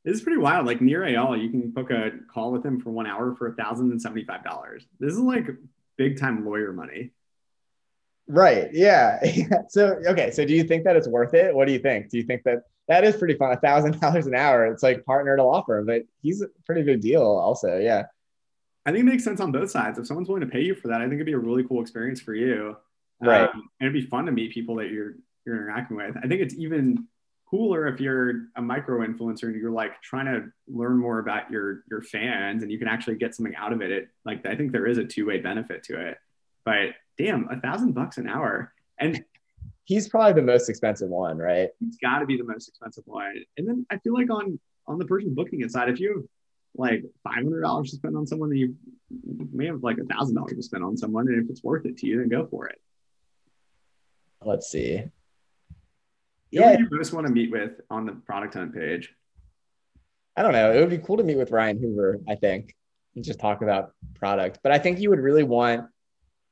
[0.03, 0.65] this is pretty wild.
[0.65, 3.91] Like Nir Eyal, you can book a call with him for one hour for thousand
[3.91, 4.85] and seventy five dollars.
[4.99, 5.47] This is like
[5.97, 7.11] big time lawyer money.
[8.27, 8.69] Right.
[8.71, 9.19] Yeah.
[9.69, 10.31] so okay.
[10.31, 11.53] So do you think that it's worth it?
[11.53, 12.09] What do you think?
[12.09, 13.53] Do you think that that is pretty fun?
[13.53, 14.65] A thousand dollars an hour.
[14.65, 17.23] It's like partner to law firm, but he's a pretty big deal.
[17.23, 18.03] Also, yeah.
[18.85, 19.97] I think it makes sense on both sides.
[19.97, 21.81] If someone's willing to pay you for that, I think it'd be a really cool
[21.81, 22.75] experience for you.
[23.21, 23.43] Right.
[23.43, 25.13] Um, and it'd be fun to meet people that you're
[25.45, 26.17] you're interacting with.
[26.17, 27.07] I think it's even
[27.49, 31.83] cooler if you're a micro influencer and you're like trying to learn more about your
[31.89, 33.91] your fans and you can actually get something out of it.
[33.91, 36.17] it like I think there is a two way benefit to it.
[36.65, 38.73] But damn, a thousand bucks an hour.
[38.99, 39.23] And
[39.85, 41.69] he's probably the most expensive one, right?
[41.79, 43.43] He's got to be the most expensive one.
[43.57, 46.23] And then I feel like on on the person booking it side, if you have
[46.75, 48.75] like five hundred dollars to spend on someone, then you
[49.51, 51.97] may have like a thousand dollars to spend on someone, and if it's worth it
[51.97, 52.79] to you, then go for it.
[54.43, 54.97] Let's see.
[54.97, 59.13] Who yeah, you most want to meet with on the product hunt page?
[60.35, 60.71] I don't know.
[60.73, 62.19] It would be cool to meet with Ryan Hoover.
[62.27, 62.75] I think
[63.15, 65.87] and just talk about product, but I think you would really want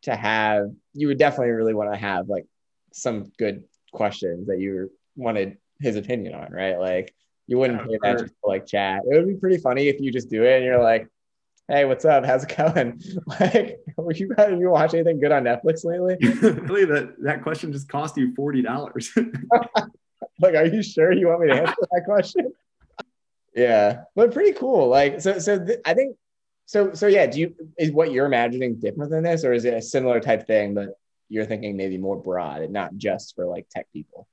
[0.04, 2.46] to have you would definitely really want to have like
[2.92, 6.80] some good questions that you wanted his opinion on, right?
[6.80, 7.14] Like
[7.48, 9.02] you wouldn't yeah, pay that just to like chat.
[9.06, 11.08] It would be pretty funny if you just do it and you're like,
[11.68, 12.26] "Hey, what's up?
[12.26, 13.02] How's it going?"
[13.40, 13.80] like,
[14.20, 16.18] you have you watch anything good on Netflix lately?
[16.42, 19.12] really, that that question just cost you forty dollars.
[20.40, 22.52] like, are you sure you want me to answer that question?
[23.56, 24.88] yeah, but pretty cool.
[24.88, 26.16] Like, so so th- I think
[26.66, 29.74] so so yeah, do you is what you're imagining different than this, or is it
[29.74, 30.90] a similar type thing, but
[31.30, 34.28] you're thinking maybe more broad and not just for like tech people?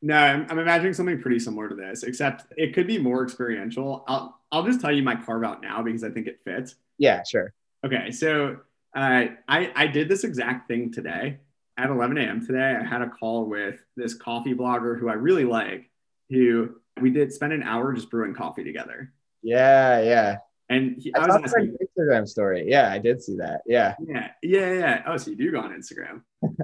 [0.00, 4.04] No, I'm, I'm imagining something pretty similar to this, except it could be more experiential.
[4.08, 6.74] I'll I'll just tell you my carve out now because I think it fits.
[6.98, 7.54] Yeah, sure.
[7.86, 8.56] Okay, so
[8.96, 11.38] uh, I I did this exact thing today
[11.76, 12.44] at 11 a.m.
[12.44, 12.76] today.
[12.78, 15.90] I had a call with this coffee blogger who I really like,
[16.30, 19.12] who we did spend an hour just brewing coffee together.
[19.42, 20.36] Yeah, yeah.
[20.72, 22.64] And he, I, I was asking, Instagram story.
[22.66, 23.60] Yeah, I did see that.
[23.66, 23.94] Yeah.
[24.00, 24.30] Yeah.
[24.42, 24.72] Yeah.
[24.72, 25.02] Yeah.
[25.06, 26.22] Oh, so you do go on Instagram.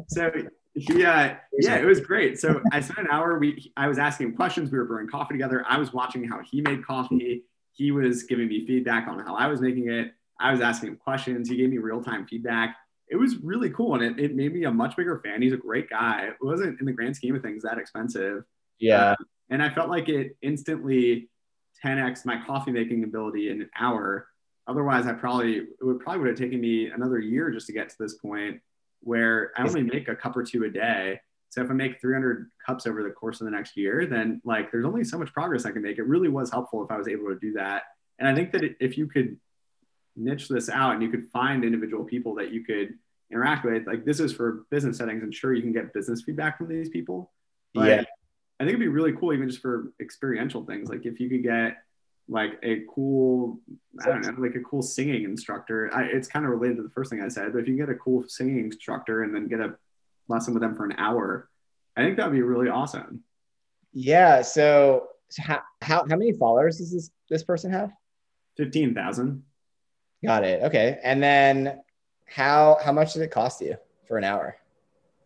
[0.09, 0.31] So
[0.75, 2.41] he, uh, yeah, it was great.
[2.41, 3.39] So I spent an hour.
[3.39, 4.71] We, I was asking him questions.
[4.71, 5.65] We were brewing coffee together.
[5.69, 7.45] I was watching how he made coffee.
[7.73, 10.15] He was giving me feedback on how I was making it.
[10.41, 11.49] I was asking him questions.
[11.49, 12.77] He gave me real time feedback.
[13.11, 13.95] It was really cool.
[13.95, 15.43] And it, it made me a much bigger fan.
[15.43, 16.29] He's a great guy.
[16.29, 18.45] It wasn't in the grand scheme of things that expensive.
[18.79, 19.13] Yeah.
[19.13, 19.17] Uh,
[19.51, 21.29] and I felt like it instantly
[21.85, 24.29] 10x my coffee making ability in an hour.
[24.67, 27.89] Otherwise, I probably it would probably would have taken me another year just to get
[27.89, 28.61] to this point
[29.01, 31.21] where I only make a cup or two a day.
[31.51, 34.71] So if I make 300 cups over the course of the next year, then like
[34.71, 35.99] there's only so much progress I can make.
[35.99, 37.85] It really was helpful if I was able to do that.
[38.19, 39.39] And I think that if you could
[40.17, 42.95] niche this out and you could find individual people that you could
[43.31, 46.59] interact with, like this is for business settings, and sure you can get business feedback
[46.59, 47.33] from these people.
[47.73, 48.05] But yeah.
[48.61, 50.89] I think it'd be really cool, even just for experiential things.
[50.89, 51.77] Like if you could get
[52.29, 53.61] like a cool,
[54.03, 55.91] I don't know, like a cool singing instructor.
[55.95, 57.89] I, it's kind of related to the first thing I said, but if you get
[57.89, 59.77] a cool singing instructor and then get a
[60.29, 61.49] lesson with them for an hour.
[61.97, 63.23] I think that'd be really awesome.
[63.93, 64.43] Yeah.
[64.43, 67.91] So, so how, how how many followers does this this person have?
[68.57, 69.43] Fifteen thousand.
[70.25, 70.63] Got it.
[70.65, 70.99] Okay.
[71.03, 71.81] And then
[72.27, 74.57] how how much does it cost you for an hour?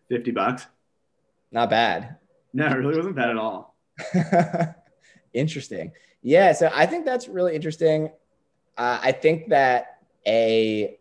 [0.09, 0.67] Fifty bucks.
[1.51, 2.17] Not bad.
[2.53, 3.77] No, it really wasn't bad at all.
[5.33, 5.93] interesting.
[6.23, 6.53] Yeah.
[6.53, 8.11] So I think that's really interesting.
[8.77, 10.99] Uh, I think that a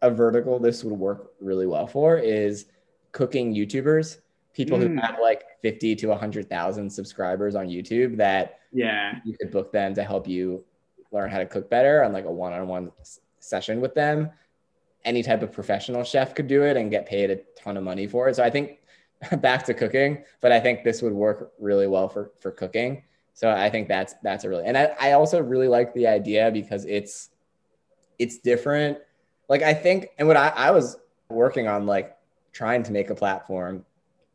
[0.00, 2.66] a vertical this would work really well for is
[3.12, 4.18] cooking YouTubers,
[4.52, 4.88] people mm.
[4.88, 9.94] who have like 50 to 100,000 subscribers on YouTube that yeah, you could book them
[9.94, 10.64] to help you
[11.12, 12.90] learn how to cook better on like a one-on-one
[13.38, 14.30] session with them.
[15.04, 18.06] Any type of professional chef could do it and get paid a ton of money
[18.06, 18.36] for it.
[18.36, 18.78] So I think
[19.38, 23.02] back to cooking, but I think this would work really well for for cooking.
[23.34, 26.50] So I think that's that's a really and I, I also really like the idea
[26.50, 27.30] because it's
[28.18, 28.98] it's different.
[29.48, 30.96] Like I think and what I, I was
[31.28, 32.16] working on like
[32.52, 33.84] trying to make a platform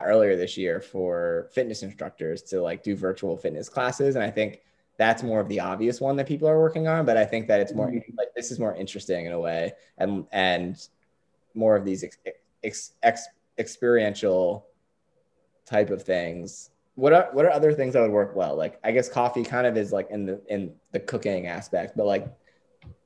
[0.00, 4.14] earlier this year for fitness instructors to like do virtual fitness classes.
[4.14, 4.62] And I think
[4.96, 7.04] that's more of the obvious one that people are working on.
[7.04, 8.16] But I think that it's more mm-hmm.
[8.16, 10.88] like this is more interesting in a way and and
[11.54, 12.18] more of these ex,
[12.62, 13.26] ex, ex,
[13.58, 14.67] experiential
[15.68, 18.56] type of things what are what are other things that would work well?
[18.56, 22.06] Like I guess coffee kind of is like in the in the cooking aspect, but
[22.06, 22.26] like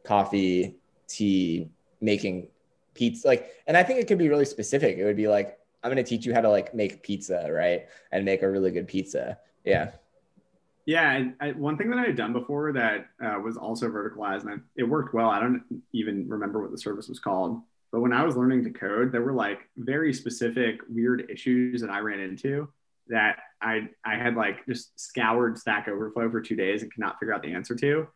[0.02, 0.76] coffee,
[1.08, 1.68] tea,
[2.00, 2.48] making
[2.94, 4.96] pizza, like, and I think it could be really specific.
[4.96, 7.86] It would be like I'm going to teach you how to like make pizza, right,
[8.12, 9.38] and make a really good pizza.
[9.62, 9.90] Yeah.
[10.86, 11.08] Yeah,
[11.40, 14.62] I, I, one thing that I had done before that uh, was also verticalized, and
[14.74, 15.28] it worked well.
[15.28, 17.60] I don't even remember what the service was called,
[17.92, 21.90] but when I was learning to code, there were like very specific weird issues that
[21.90, 22.68] I ran into
[23.08, 27.18] that I I had like just scoured Stack Overflow for two days and could not
[27.20, 28.08] figure out the answer to.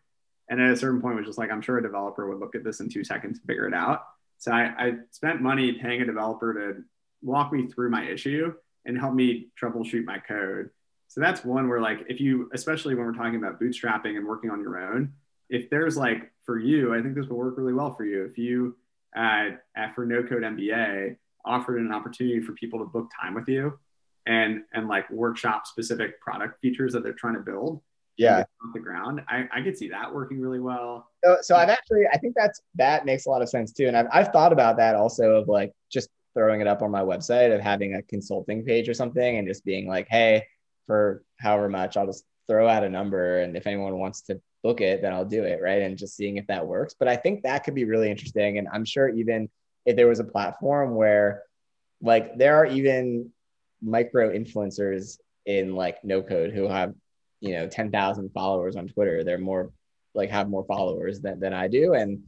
[0.49, 2.65] And at a certain point, was just like, I'm sure a developer would look at
[2.65, 4.05] this in two seconds and figure it out.
[4.39, 6.83] So I, I spent money paying a developer to
[7.21, 8.55] walk me through my issue
[8.85, 10.71] and help me troubleshoot my code.
[11.09, 14.51] So that's one where like if you, especially when we're talking about bootstrapping and working
[14.51, 15.13] on your own,
[15.51, 18.25] if there's like for you, I think this will work really well for you.
[18.25, 18.77] If you
[19.17, 19.51] uh,
[19.95, 23.79] for No Code MBA offered an opportunity for people to book time with you
[24.27, 27.81] and and like workshop specific product features that they're trying to build.
[28.17, 28.41] Yeah.
[28.41, 29.21] Off the ground.
[29.29, 31.09] I i could see that working really well.
[31.25, 33.87] So, so i've actually i think that's that makes a lot of sense too.
[33.87, 37.03] And I've, I've thought about that also of like just throwing it up on my
[37.03, 40.45] website of having a consulting page or something and just being like hey
[40.87, 44.81] for however much i'll just throw out a number and if anyone wants to book
[44.81, 45.83] it then i'll do it right?
[45.83, 46.95] And just seeing if that works.
[46.99, 48.59] But i think that could be really interesting.
[48.59, 49.49] And i'm sure even
[49.85, 51.43] if there was a platform where
[52.01, 53.31] like there are even
[53.83, 56.95] micro influencers in like no code who have
[57.41, 59.23] you know 10,000 followers on Twitter.
[59.23, 59.71] They're more
[60.15, 61.95] like have more followers than, than I do.
[61.95, 62.23] And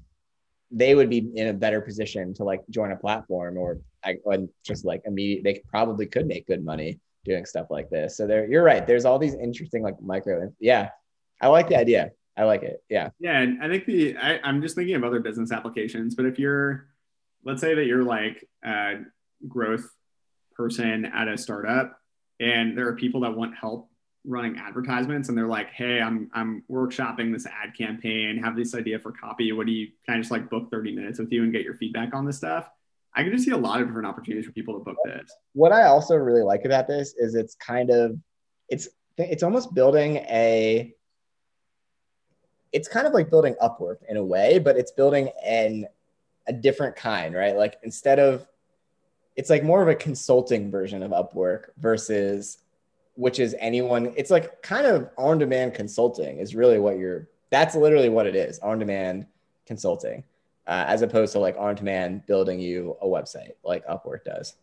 [0.70, 4.48] they would be in a better position to like join a platform or I and
[4.64, 8.16] just like immediate they probably could make good money doing stuff like this.
[8.16, 8.86] So there you're right.
[8.86, 10.90] There's all these interesting like micro yeah.
[11.40, 12.12] I like the idea.
[12.36, 12.82] I like it.
[12.88, 13.10] Yeah.
[13.20, 13.38] Yeah.
[13.38, 16.88] And I think the I, I'm just thinking of other business applications, but if you're
[17.44, 18.94] let's say that you're like uh
[19.46, 19.88] growth
[20.54, 21.98] person at a startup
[22.40, 23.88] and there are people that want help
[24.24, 28.98] running advertisements and they're like hey i'm i'm workshopping this ad campaign have this idea
[28.98, 31.52] for copy what do you can i just like book 30 minutes with you and
[31.52, 32.68] get your feedback on this stuff
[33.14, 35.30] i can just see a lot of different opportunities for people to book this.
[35.52, 38.16] What i also really like about this is it's kind of
[38.68, 40.94] it's it's almost building a
[42.72, 45.86] it's kind of like building upwork in a way but it's building an
[46.48, 47.56] a different kind right?
[47.56, 48.46] Like instead of
[49.36, 52.58] it's like more of a consulting version of Upwork versus
[53.14, 57.76] which is anyone it's like kind of on demand consulting is really what you're that's
[57.76, 59.26] literally what it is on demand
[59.66, 60.24] consulting
[60.68, 64.54] uh, as opposed to like on demand building you a website like Upwork does.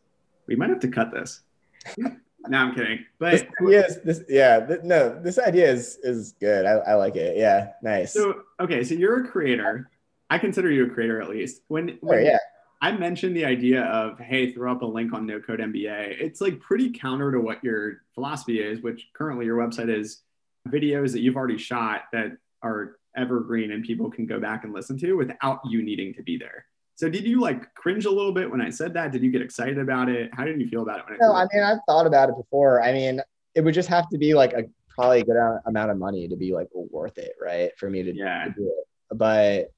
[0.47, 1.41] We might have to cut this.
[1.97, 3.05] no, I'm kidding.
[3.17, 6.65] But this this, yeah, th- no, this idea is is good.
[6.65, 7.37] I, I like it.
[7.37, 8.13] Yeah, nice.
[8.13, 9.89] So okay, so you're a creator.
[10.29, 11.61] I consider you a creator at least.
[11.67, 12.37] When, when sure, yeah.
[12.81, 16.19] I mentioned the idea of, hey, throw up a link on No Code MBA.
[16.19, 20.21] It's like pretty counter to what your philosophy is, which currently your website is
[20.67, 24.97] videos that you've already shot that are evergreen and people can go back and listen
[24.99, 26.65] to without you needing to be there.
[26.95, 29.11] So did you like cringe a little bit when I said that?
[29.11, 30.29] Did you get excited about it?
[30.33, 31.17] How did you feel about it?
[31.19, 32.81] no, I mean, I've thought about it before.
[32.81, 33.21] I mean,
[33.53, 36.37] it would just have to be like a probably a good amount of money to
[36.37, 37.77] be like worth it, right?
[37.77, 38.45] For me to, yeah.
[38.45, 39.17] to do it.
[39.17, 39.73] But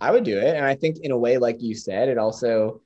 [0.00, 0.54] I would do it.
[0.54, 2.82] And I think in a way, like you said, it also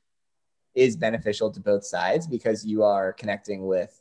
[0.74, 4.00] is beneficial to both sides because you are connecting with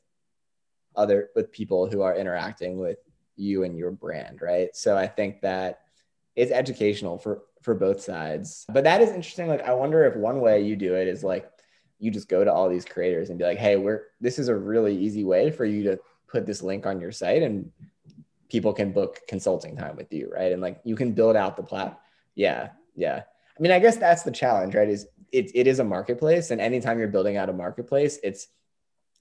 [0.96, 2.98] other with people who are interacting with
[3.42, 4.76] you and your brand, right?
[4.76, 5.82] So I think that
[6.36, 8.66] it's educational for for both sides.
[8.70, 9.48] But that is interesting.
[9.48, 11.50] Like I wonder if one way you do it is like
[12.00, 14.56] you just go to all these creators and be like, hey, we're this is a
[14.56, 17.72] really easy way for you to put this link on your site and
[18.50, 20.52] people can book consulting time with you, right?
[20.52, 22.00] And like you can build out the plat.
[22.36, 23.24] Yeah, yeah.
[23.58, 24.90] I mean, I guess that's the challenge, right?
[24.90, 28.48] Is it, it is a marketplace, and anytime you're building out a marketplace, it's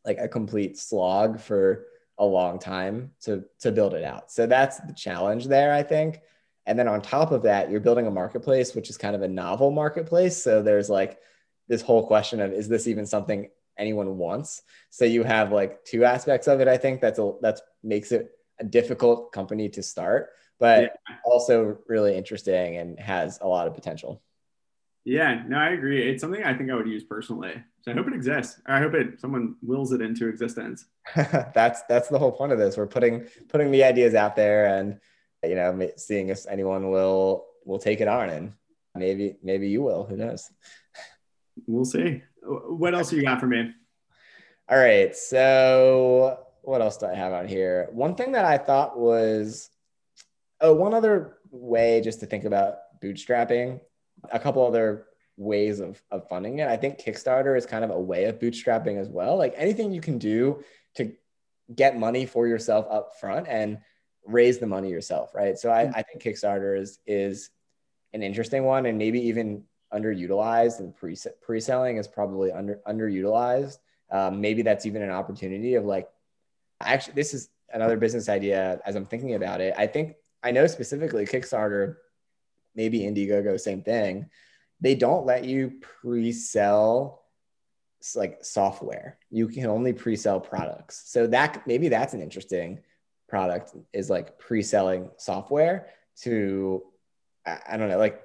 [0.05, 1.87] like a complete slog for
[2.21, 4.31] a long time to to build it out.
[4.31, 6.21] So that's the challenge there, I think.
[6.67, 9.29] And then on top of that, you're building a marketplace, which is kind of a
[9.29, 10.41] novel marketplace.
[10.41, 11.19] So there's like
[11.67, 13.49] this whole question of is this even something
[13.79, 14.63] anyone wants?
[14.91, 16.69] So you have like two aspects of it.
[16.69, 21.17] I think that's a that's makes it a difficult company to start, but yeah.
[21.25, 24.23] also really interesting and has a lot of potential.
[25.05, 26.09] Yeah, no, I agree.
[26.09, 27.55] It's something I think I would use personally.
[27.83, 28.61] So I hope it exists.
[28.67, 30.87] I hope it someone wills it into existence.
[31.17, 32.77] that's that's the whole point of this.
[32.77, 35.01] We're putting putting the ideas out there and
[35.43, 38.53] you know seeing if anyone will will take it on and
[38.95, 40.05] maybe maybe you will.
[40.05, 40.51] Who knows?
[41.67, 42.23] We'll see.
[42.43, 43.73] What else you got for me?
[44.69, 45.17] All right.
[45.17, 47.89] So what else do I have on here?
[47.93, 49.71] One thing that I thought was
[50.61, 53.81] oh, one other way just to think about bootstrapping
[54.33, 55.07] a couple other
[55.37, 56.69] ways of, of funding it.
[56.69, 59.37] I think Kickstarter is kind of a way of bootstrapping as well.
[59.37, 60.63] Like anything you can do
[60.97, 61.13] to
[61.75, 63.79] get money for yourself up front and
[64.27, 65.59] raise the money yourself, right?
[65.59, 67.51] So I, I think Kickstarter is is
[68.13, 73.79] an interesting one and maybe even underutilized and pre pre-selling is probably under underutilized.
[74.11, 76.09] Um, maybe that's even an opportunity of like
[76.81, 79.75] actually this is another business idea as I'm thinking about it.
[79.79, 81.97] I think I know specifically Kickstarter
[82.75, 84.31] maybe Indiegogo, same thing.
[84.81, 87.25] They don't let you pre-sell
[88.15, 89.19] like software.
[89.31, 91.03] You can only pre-sell products.
[91.07, 92.81] So that maybe that's an interesting
[93.29, 95.89] product is like pre-selling software
[96.23, 96.83] to
[97.47, 98.23] I don't know, like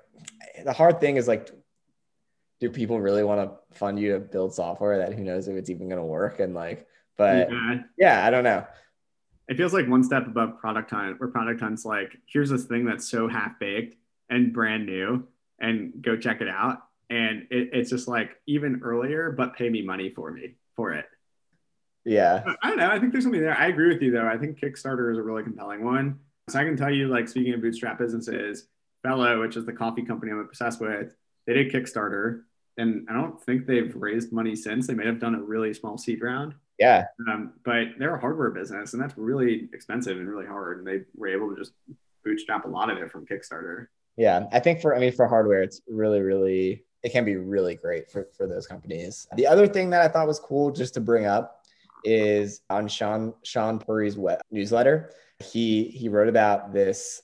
[0.64, 1.50] the hard thing is like
[2.60, 5.70] do people really want to fund you to build software that who knows if it's
[5.70, 6.88] even going to work and like
[7.18, 7.76] but yeah.
[7.98, 8.26] yeah.
[8.26, 8.66] i don't know
[9.48, 12.86] it feels like one step above product hunt where product hunt's like here's this thing
[12.86, 13.98] that's so half baked
[14.30, 15.28] and brand new
[15.60, 16.80] and go check it out.
[17.10, 21.06] And it, it's just like even earlier, but pay me money for me for it.
[22.04, 22.44] Yeah.
[22.62, 22.90] I don't know.
[22.90, 23.58] I think there's something there.
[23.58, 24.28] I agree with you though.
[24.28, 26.20] I think Kickstarter is a really compelling one.
[26.50, 28.68] So I can tell you, like speaking of bootstrap businesses,
[29.02, 31.16] Fellow, which is the coffee company I'm obsessed with,
[31.46, 32.42] they did Kickstarter,
[32.78, 34.88] and I don't think they've raised money since.
[34.88, 36.56] They may have done a really small seed round.
[36.80, 37.06] Yeah.
[37.30, 40.80] Um, but they're a hardware business, and that's really expensive and really hard.
[40.80, 41.74] And they were able to just
[42.24, 43.88] bootstrap a lot of it from Kickstarter.
[44.18, 47.76] Yeah, I think for I mean for hardware, it's really really it can be really
[47.76, 49.28] great for for those companies.
[49.36, 51.66] The other thing that I thought was cool just to bring up
[52.04, 55.12] is on Shaan Shaan Puri's web newsletter.
[55.44, 57.22] He he wrote about this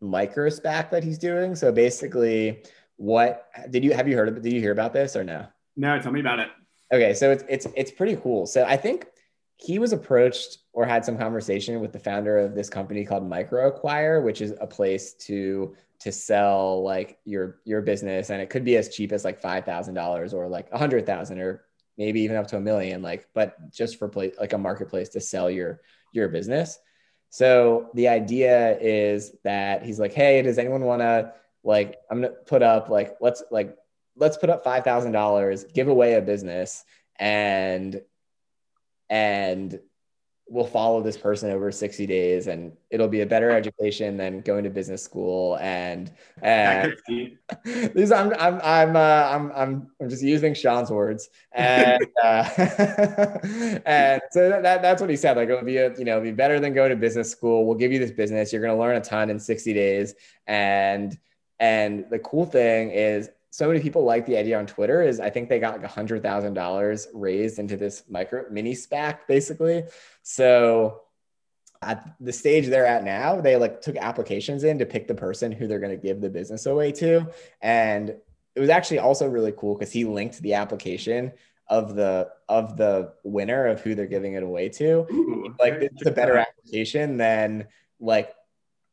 [0.00, 1.54] micro SPAC that he's doing.
[1.54, 2.62] So basically,
[2.96, 4.42] what did you have you heard of?
[4.42, 5.46] Did you hear about this or no?
[5.76, 6.48] No, tell me about it.
[6.92, 8.46] Okay, so it's it's it's pretty cool.
[8.46, 9.06] So I think
[9.58, 14.22] he was approached or had some conversation with the founder of this company called MicroAcquire,
[14.22, 18.30] which is a place to to sell like your your business.
[18.30, 21.64] And it could be as cheap as like $5000 or like a hundred thousand or
[21.96, 25.20] maybe even up to a million like but just for play, like a marketplace to
[25.20, 25.80] sell your
[26.12, 26.78] your business.
[27.30, 31.32] So the idea is that he's like hey does anyone want to
[31.64, 33.76] like i'm gonna put up like let's like
[34.16, 36.84] let's put up $5000 give away a business
[37.18, 38.00] and
[39.10, 39.78] and
[40.50, 44.64] we'll follow this person over 60 days and it'll be a better education than going
[44.64, 45.58] to business school.
[45.60, 46.10] And
[46.42, 46.96] and
[47.94, 51.28] these I'm I'm I'm uh, I'm I'm I'm just using Shaan's words.
[51.52, 52.48] And uh,
[53.84, 56.58] and so that, that's what he said like it'll be a, you know be better
[56.60, 57.66] than going to business school.
[57.66, 58.52] We'll give you this business.
[58.52, 60.14] You're going to learn a ton in 60 days.
[60.46, 61.16] And
[61.60, 65.30] and the cool thing is so many people like the idea on Twitter is I
[65.30, 69.84] think they got like a hundred thousand dollars raised into this micro mini SPAC basically.
[70.22, 71.02] So
[71.80, 75.52] at the stage they're at now, they like took applications in to pick the person
[75.52, 77.26] who they're going to give the business away to.
[77.62, 78.10] And
[78.54, 81.32] it was actually also really cool because he linked the application
[81.68, 85.06] of the of the winner of who they're giving it away to.
[85.10, 87.68] Ooh, like it's a better application than
[88.00, 88.34] like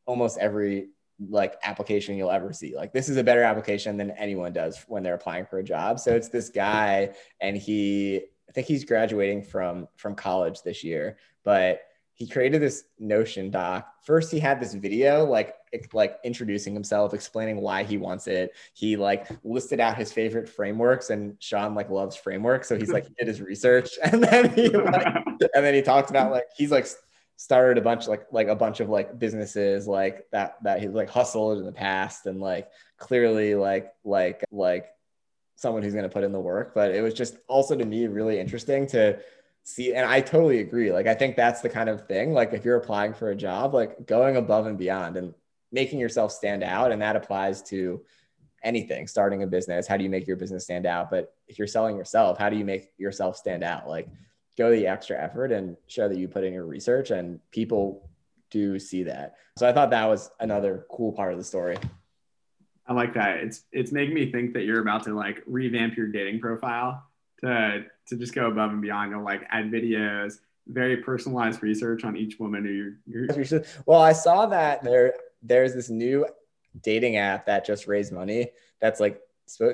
[0.06, 0.88] almost every
[1.28, 2.76] like application you'll ever see.
[2.76, 5.98] Like this is a better application than anyone does when they're applying for a job.
[5.98, 11.18] So it's this guy and he I think he's graduating from from college this year,
[11.44, 11.80] but
[12.12, 13.86] he created this notion doc.
[14.02, 15.54] First he had this video like
[15.92, 18.52] like introducing himself, explaining why he wants it.
[18.72, 23.06] He like listed out his favorite frameworks and Shaan like loves frameworks, so he's like
[23.06, 25.06] he did his research and then he like
[25.54, 26.86] and then he talked about like he's like
[27.36, 31.10] started a bunch like like a bunch of like businesses like that that he's like
[31.10, 34.86] hustled in the past and like clearly like like like
[35.56, 38.06] someone who's going to put in the work, but it was just also to me
[38.06, 39.18] really interesting to
[39.64, 39.94] see.
[39.94, 40.92] And I totally agree.
[40.92, 43.74] Like, I think that's the kind of thing, like if you're applying for a job,
[43.74, 45.34] like going above and beyond and
[45.72, 46.92] making yourself stand out.
[46.92, 48.02] And that applies to
[48.62, 49.86] anything, starting a business.
[49.86, 51.10] How do you make your business stand out?
[51.10, 53.88] But if you're selling yourself, how do you make yourself stand out?
[53.88, 54.08] Like,
[54.56, 58.08] go the extra effort and show that you put in your research and people
[58.50, 59.36] do see that.
[59.58, 61.76] So I thought that was another cool part of the story.
[62.86, 63.38] I like that.
[63.38, 67.04] It's it's making me think that you're about to like revamp your dating profile
[67.40, 69.10] to to just go above and beyond.
[69.10, 70.34] You'll like add videos,
[70.68, 72.70] very personalized research on each woman who
[73.06, 73.64] you're, you're...
[73.86, 76.26] Well, I saw that there there's this new
[76.80, 78.50] dating app that just raised money
[78.80, 79.20] that's like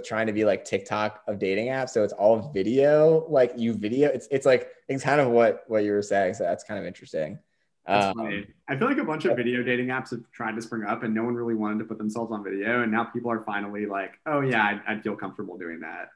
[0.05, 1.91] trying to be like TikTok of dating apps.
[1.91, 4.09] So it's all video, like you video.
[4.09, 6.35] It's it's like it's kind of what what you were saying.
[6.35, 7.39] So that's kind of interesting.
[7.87, 11.03] Um, I feel like a bunch of video dating apps have tried to spring up,
[11.03, 12.83] and no one really wanted to put themselves on video.
[12.83, 16.11] And now people are finally like, "Oh yeah, I'd, I'd feel comfortable doing that."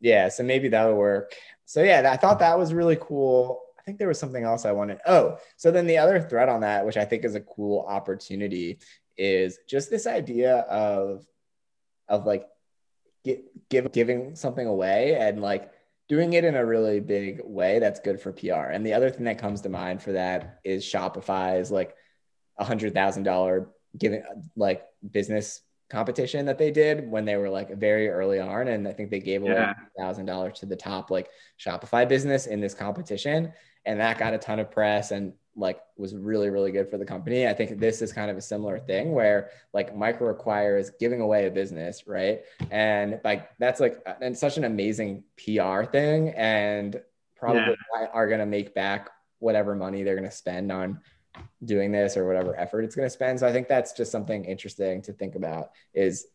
[0.00, 1.34] Yeah, so maybe that'll work.
[1.66, 3.60] So yeah, I thought that was really cool.
[3.78, 4.98] I think there was something else I wanted.
[5.06, 8.78] Oh, so then the other thread on that, which I think is a cool opportunity,
[9.18, 11.26] is just this idea of
[12.08, 12.46] of like
[13.24, 15.70] get, give giving something away and like
[16.08, 18.70] doing it in a really big way that's good for PR.
[18.72, 21.94] And the other thing that comes to mind for that is Shopify's like
[22.58, 24.22] a hundred thousand dollar giving
[24.56, 28.68] like business competition that they did when they were like very early on.
[28.68, 30.32] And I think they gave away thousand yeah.
[30.32, 33.52] dollars to the top like Shopify business in this competition.
[33.84, 37.04] And that got a ton of press and like was really really good for the
[37.04, 37.46] company.
[37.46, 41.46] I think this is kind of a similar thing where like MicroAcquire is giving away
[41.46, 42.40] a business right?
[42.70, 47.00] And like that's like and such an amazing pr thing and
[47.36, 48.06] probably yeah.
[48.12, 51.00] are going to make back whatever money they're going to spend on
[51.64, 53.40] doing this or whatever effort it's going to spend.
[53.40, 56.26] So i think that's just something interesting to think about is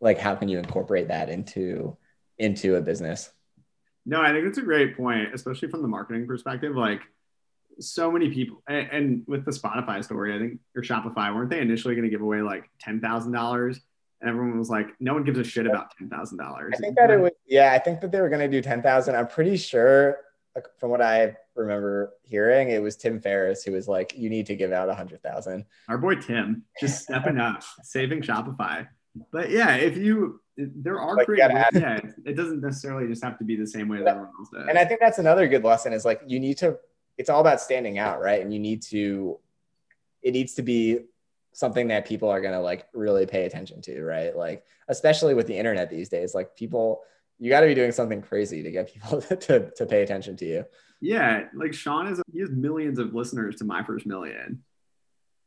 [0.00, 1.96] like how can you incorporate that into
[2.38, 3.30] into a business?
[4.06, 6.76] No i think it's a great point especially from the marketing perspective.
[6.76, 7.02] Like
[7.80, 11.60] so many people and, and, with the Spotify story, I think or Shopify, weren't they
[11.60, 13.80] initially going to give away like ten thousand dollars?
[14.20, 16.74] And everyone was like, no one gives a shit about ten thousand dollars.
[16.76, 18.82] I think that it was yeah, I think that they were going to do ten
[18.82, 19.16] thousand.
[19.16, 20.18] I'm pretty sure
[20.78, 24.56] from what I remember hearing, it was Tim Ferriss who was like, "You need to
[24.56, 25.64] give out a hundred thousand.
[25.88, 28.86] Our boy Tim just stepping up, saving Shopify.
[29.30, 33.44] But yeah, if you there are like creative yeah, it doesn't necessarily just have to
[33.44, 34.66] be the same way that everyone else does.
[34.68, 36.78] And I think that's another good lesson is like you need to
[37.18, 38.40] it's all about standing out, right?
[38.40, 39.38] And you need to,
[40.22, 41.00] it needs to be
[41.52, 44.36] something that people are going to like really pay attention to, right?
[44.36, 47.02] Like, especially with the internet these days, like people,
[47.38, 50.46] you got to be doing something crazy to get people to, to pay attention to
[50.46, 50.64] you.
[51.00, 51.44] Yeah.
[51.54, 54.62] Like Shaan is, he has millions of listeners to My First Million.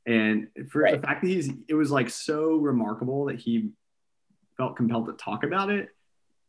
[0.05, 1.01] And for right.
[1.01, 3.71] the fact that he's, it was like so remarkable that he
[4.57, 5.89] felt compelled to talk about it.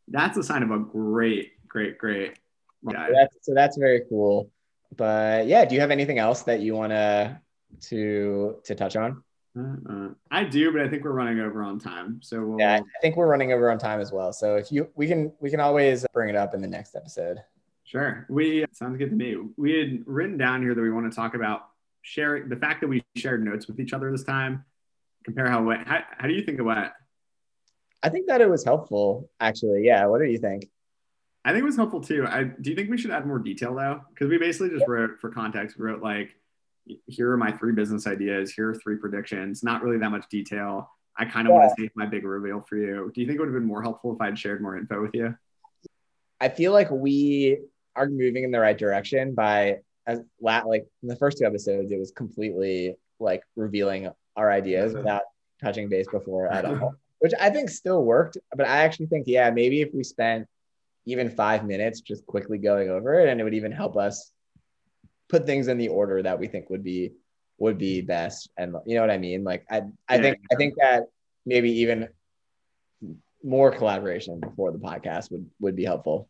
[0.09, 2.37] That's a sign of a great, great, great
[2.85, 3.07] guy.
[3.07, 4.51] So that's, so that's very cool
[4.95, 7.39] but yeah, do you have anything else that you want to
[7.89, 9.23] to to touch on?
[9.57, 12.19] Uh, I do, but I think we're running over on time.
[12.21, 12.59] So we'll...
[12.59, 14.31] yeah, I think we're running over on time as well.
[14.31, 17.39] So if you we can we can always bring it up in the next episode.
[17.83, 18.25] Sure.
[18.29, 19.37] We sounds good to me.
[19.55, 21.69] We had written down here that we want to talk about
[22.01, 24.65] sharing the fact that we shared notes with each other this time.
[25.23, 25.87] Compare how went.
[25.87, 26.91] How, how do you think it went?
[28.03, 29.85] I think that it was helpful, actually.
[29.85, 30.05] Yeah.
[30.07, 30.69] What do you think?
[31.47, 32.27] I think it was helpful too.
[32.27, 34.01] I do you think we should add more detail though?
[34.09, 36.35] Because we basically just wrote for context, wrote like,
[37.05, 40.91] here are my three business ideas, here are three predictions, not really that much detail.
[41.17, 41.59] I kind of yeah.
[41.59, 43.09] want to save my big reveal for you.
[43.15, 45.13] Do you think it would have been more helpful if I'd shared more info with
[45.13, 45.37] you?
[46.41, 47.59] I feel like we
[47.95, 51.97] are moving in the right direction by as like in the first two episodes, it
[51.97, 55.21] was completely like revealing our ideas without
[55.63, 58.37] touching base before at all, which I think still worked.
[58.53, 60.45] But I actually think, yeah, maybe if we spent
[61.07, 64.33] even five minutes just quickly going over it and it would even help us
[65.29, 67.13] put things in the order that we think would be
[67.57, 68.49] would be best.
[68.57, 69.43] And you know what i mean?
[69.43, 70.21] Like i i yeah.
[70.21, 71.03] think i think that
[71.45, 72.09] maybe even
[73.43, 76.29] more collaboration before the podcast would would be helpful.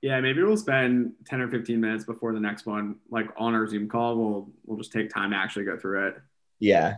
[0.00, 3.66] Yeah maybe we'll spend 10 or 15 minutes before the next one like on our
[3.66, 4.16] zoom call.
[4.16, 6.14] We'll we'll just take time to actually go through it.
[6.60, 6.96] Yeah.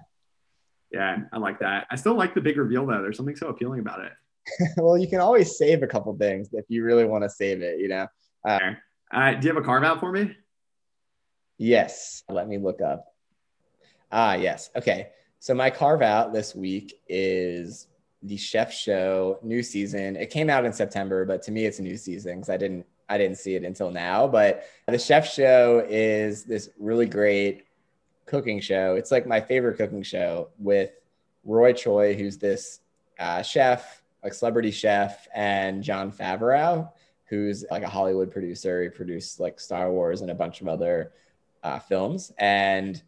[0.93, 1.87] Yeah i like that.
[1.91, 3.01] I still like the big reveal though.
[3.01, 4.13] There's something so appealing about it
[4.77, 7.81] well, you can always save a couple things if you really want to save it,
[7.81, 8.07] you know.
[8.47, 8.75] Uh,
[9.11, 10.37] uh, do you have a carve out for me?
[11.59, 12.23] Yes.
[12.29, 13.07] Let me look up.
[14.13, 14.71] Ah, yes.
[14.77, 15.09] Okay.
[15.39, 17.89] So my carve out this week is
[18.23, 20.17] the Chef Show new season.
[20.17, 22.87] It came out in September, but to me, it's a new season because I didn't
[23.09, 24.27] I didn't see it until now.
[24.27, 27.67] But the Chef Show is this really great
[28.27, 28.97] cooking show.
[28.97, 30.91] It's like my favorite cooking show with
[31.45, 32.81] Roy Choi, who's this
[33.19, 36.91] uh, chef like celebrity chef and Jon Favreau,
[37.27, 38.83] who's like a Hollywood producer.
[38.83, 41.13] He produced like Star Wars and a bunch of other
[41.63, 42.33] uh, films.
[42.37, 43.01] And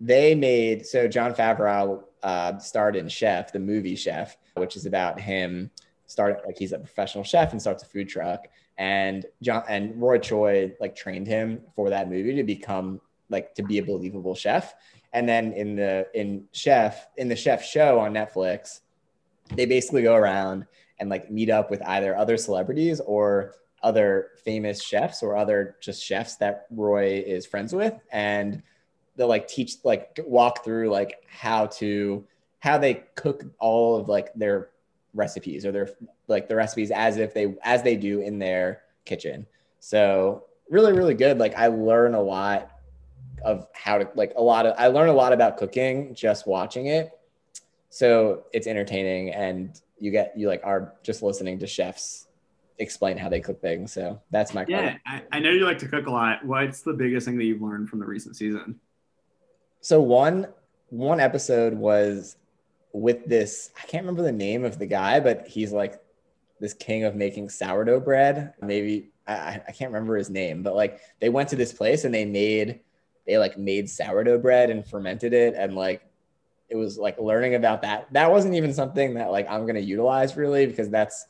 [0.00, 5.20] they made so Jon Favreau uh, starred in Chef, the movie Chef, which is about
[5.20, 5.70] him
[6.06, 8.48] starting like he's a professional chef and starts a food truck.
[8.76, 13.00] And John and Roy Choi like trained him for that movie to become
[13.30, 14.74] like to be a believable chef.
[15.12, 18.80] And then in the in Chef in the Chef show on Netflix,
[19.50, 20.66] they basically go around
[20.98, 26.02] and like meet up with either other celebrities or other famous chefs or other just
[26.02, 28.62] chefs that Roy is friends with and
[29.16, 32.24] they'll like teach like walk through like how to
[32.60, 34.70] how they cook all of like their
[35.12, 35.90] recipes or their
[36.28, 39.46] like the recipes as if they as they do in their kitchen.
[39.80, 41.38] So really really good.
[41.38, 42.70] Like I learn a lot
[43.44, 46.86] of how to like a lot of I learn a lot about cooking just watching
[46.86, 47.13] it.
[47.94, 52.26] So it's entertaining and you get you like are just listening to chefs
[52.80, 53.92] explain how they cook things.
[53.92, 54.96] So that's my yeah.
[55.06, 56.44] I, I, know you like to cook a lot.
[56.44, 58.80] What's the biggest thing that you've learned from the recent season?
[59.80, 60.48] So one
[60.88, 62.36] one episode was
[62.92, 63.70] with this.
[63.80, 66.02] I can't remember the name of the guy, but he's like
[66.58, 68.54] this king of making sourdough bread.
[68.60, 72.12] Maybe I, I can't remember his name, but like they went to this place and
[72.12, 72.80] they made
[73.24, 76.02] they like made sourdough bread and fermented it and like
[76.74, 78.12] it was like learning about that.
[78.12, 81.26] That wasn't even something that like I'm gonna utilize really because that's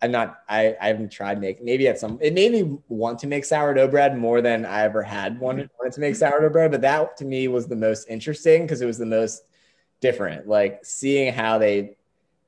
[0.00, 3.26] I'm not I, I haven't tried make maybe at some it made me want to
[3.26, 5.44] make sourdough bread more than I ever had mm-hmm.
[5.44, 6.70] wanted, wanted to make sourdough bread.
[6.70, 9.42] But that to me was the most interesting because it was the most
[10.00, 10.48] different.
[10.48, 11.96] Like seeing how they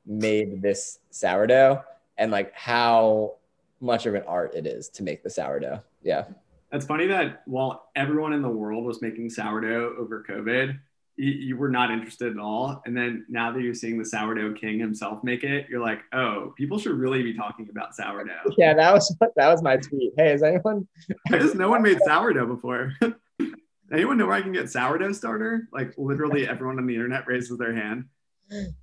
[0.06, 1.84] made this sourdough
[2.16, 3.34] and like how
[3.82, 5.82] much of an art it is to make the sourdough.
[6.02, 6.24] Yeah.
[6.72, 10.78] That's funny that while everyone in the world was making sourdough over COVID,
[11.20, 12.82] you, you, were not interested at all.
[12.86, 16.54] And then now that you're seeing the sourdough king himself make it, you're like, oh,
[16.56, 18.30] people should really be talking about sourdough.
[18.58, 20.14] Yeah, that was that was my tweet.
[20.16, 20.88] Hey, is anyone?
[21.32, 22.94] I just no one made sourdough before.
[23.92, 25.68] anyone know where I can get sourdough starter?
[25.72, 28.06] Like literally everyone on the internet raises their hand.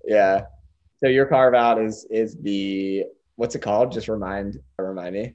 [0.05, 0.41] Yeah.
[0.99, 3.05] So your carve out is is the
[3.35, 3.91] what's it called?
[3.91, 5.33] Just remind remind me.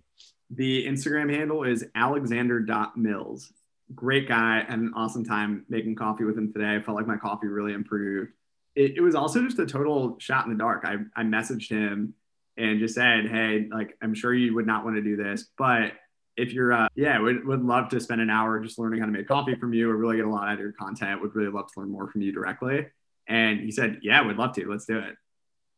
[0.50, 3.52] The Instagram handle is alexander.mills
[3.94, 6.76] great guy and an awesome time making coffee with him today.
[6.76, 8.32] I felt like my coffee really improved.
[8.74, 10.84] It, it, was also just a total shot in the dark.
[10.84, 12.14] I, I messaged him
[12.56, 15.92] and just said, Hey, like, I'm sure you would not want to do this, but
[16.36, 19.12] if you're, uh, yeah, would, would love to spend an hour just learning how to
[19.12, 21.20] make coffee from you or really get a lot out of your content.
[21.20, 22.86] Would really love to learn more from you directly.
[23.28, 24.68] And he said, Yeah, would love to.
[24.68, 25.14] Let's do it.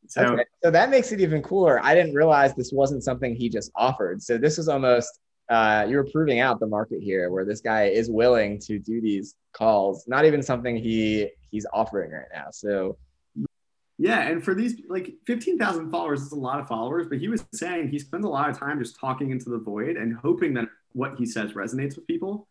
[0.07, 0.45] So, okay.
[0.63, 1.81] so that makes it even cooler.
[1.83, 4.23] I didn't realize this wasn't something he just offered.
[4.23, 5.19] So this was almost
[5.49, 9.35] uh, you're proving out the market here where this guy is willing to do these
[9.53, 12.47] calls not even something he he's offering right now.
[12.51, 12.97] So
[13.99, 17.47] yeah and for these like 15000 followers is a lot of followers but he was
[17.55, 20.65] saying he spends a lot of time just talking into the void and hoping that
[20.95, 22.49] what he says resonates with people.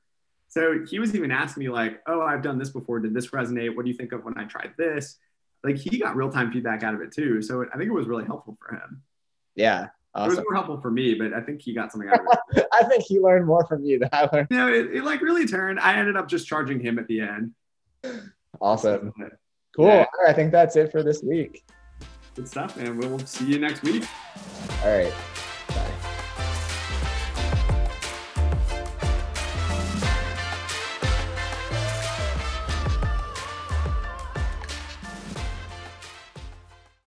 [0.47, 2.99] So he was even asking me like oh i've done this before.
[2.99, 3.75] Did this resonate?
[3.75, 5.17] What do you think of when i tried this?
[5.63, 7.41] Like he got real-time feedback out of it too.
[7.41, 9.01] So i think it was really helpful for him.
[9.55, 10.31] Yeah Awesome.
[10.31, 12.25] It was more helpful for me, but I think he got something out of
[12.55, 12.67] it.
[12.73, 14.47] I think he learned more from you than I learned.
[14.51, 15.79] You know, it, it, like really turned.
[15.79, 17.51] I ended up just charging him at the end.
[18.61, 19.11] Awesome.
[19.75, 19.87] Cool.
[19.87, 20.05] Yeah.
[20.27, 21.65] I think that's it for this week.
[22.35, 22.97] Good stuff, man.
[22.97, 24.05] We'll see you next week.
[24.83, 25.13] All right.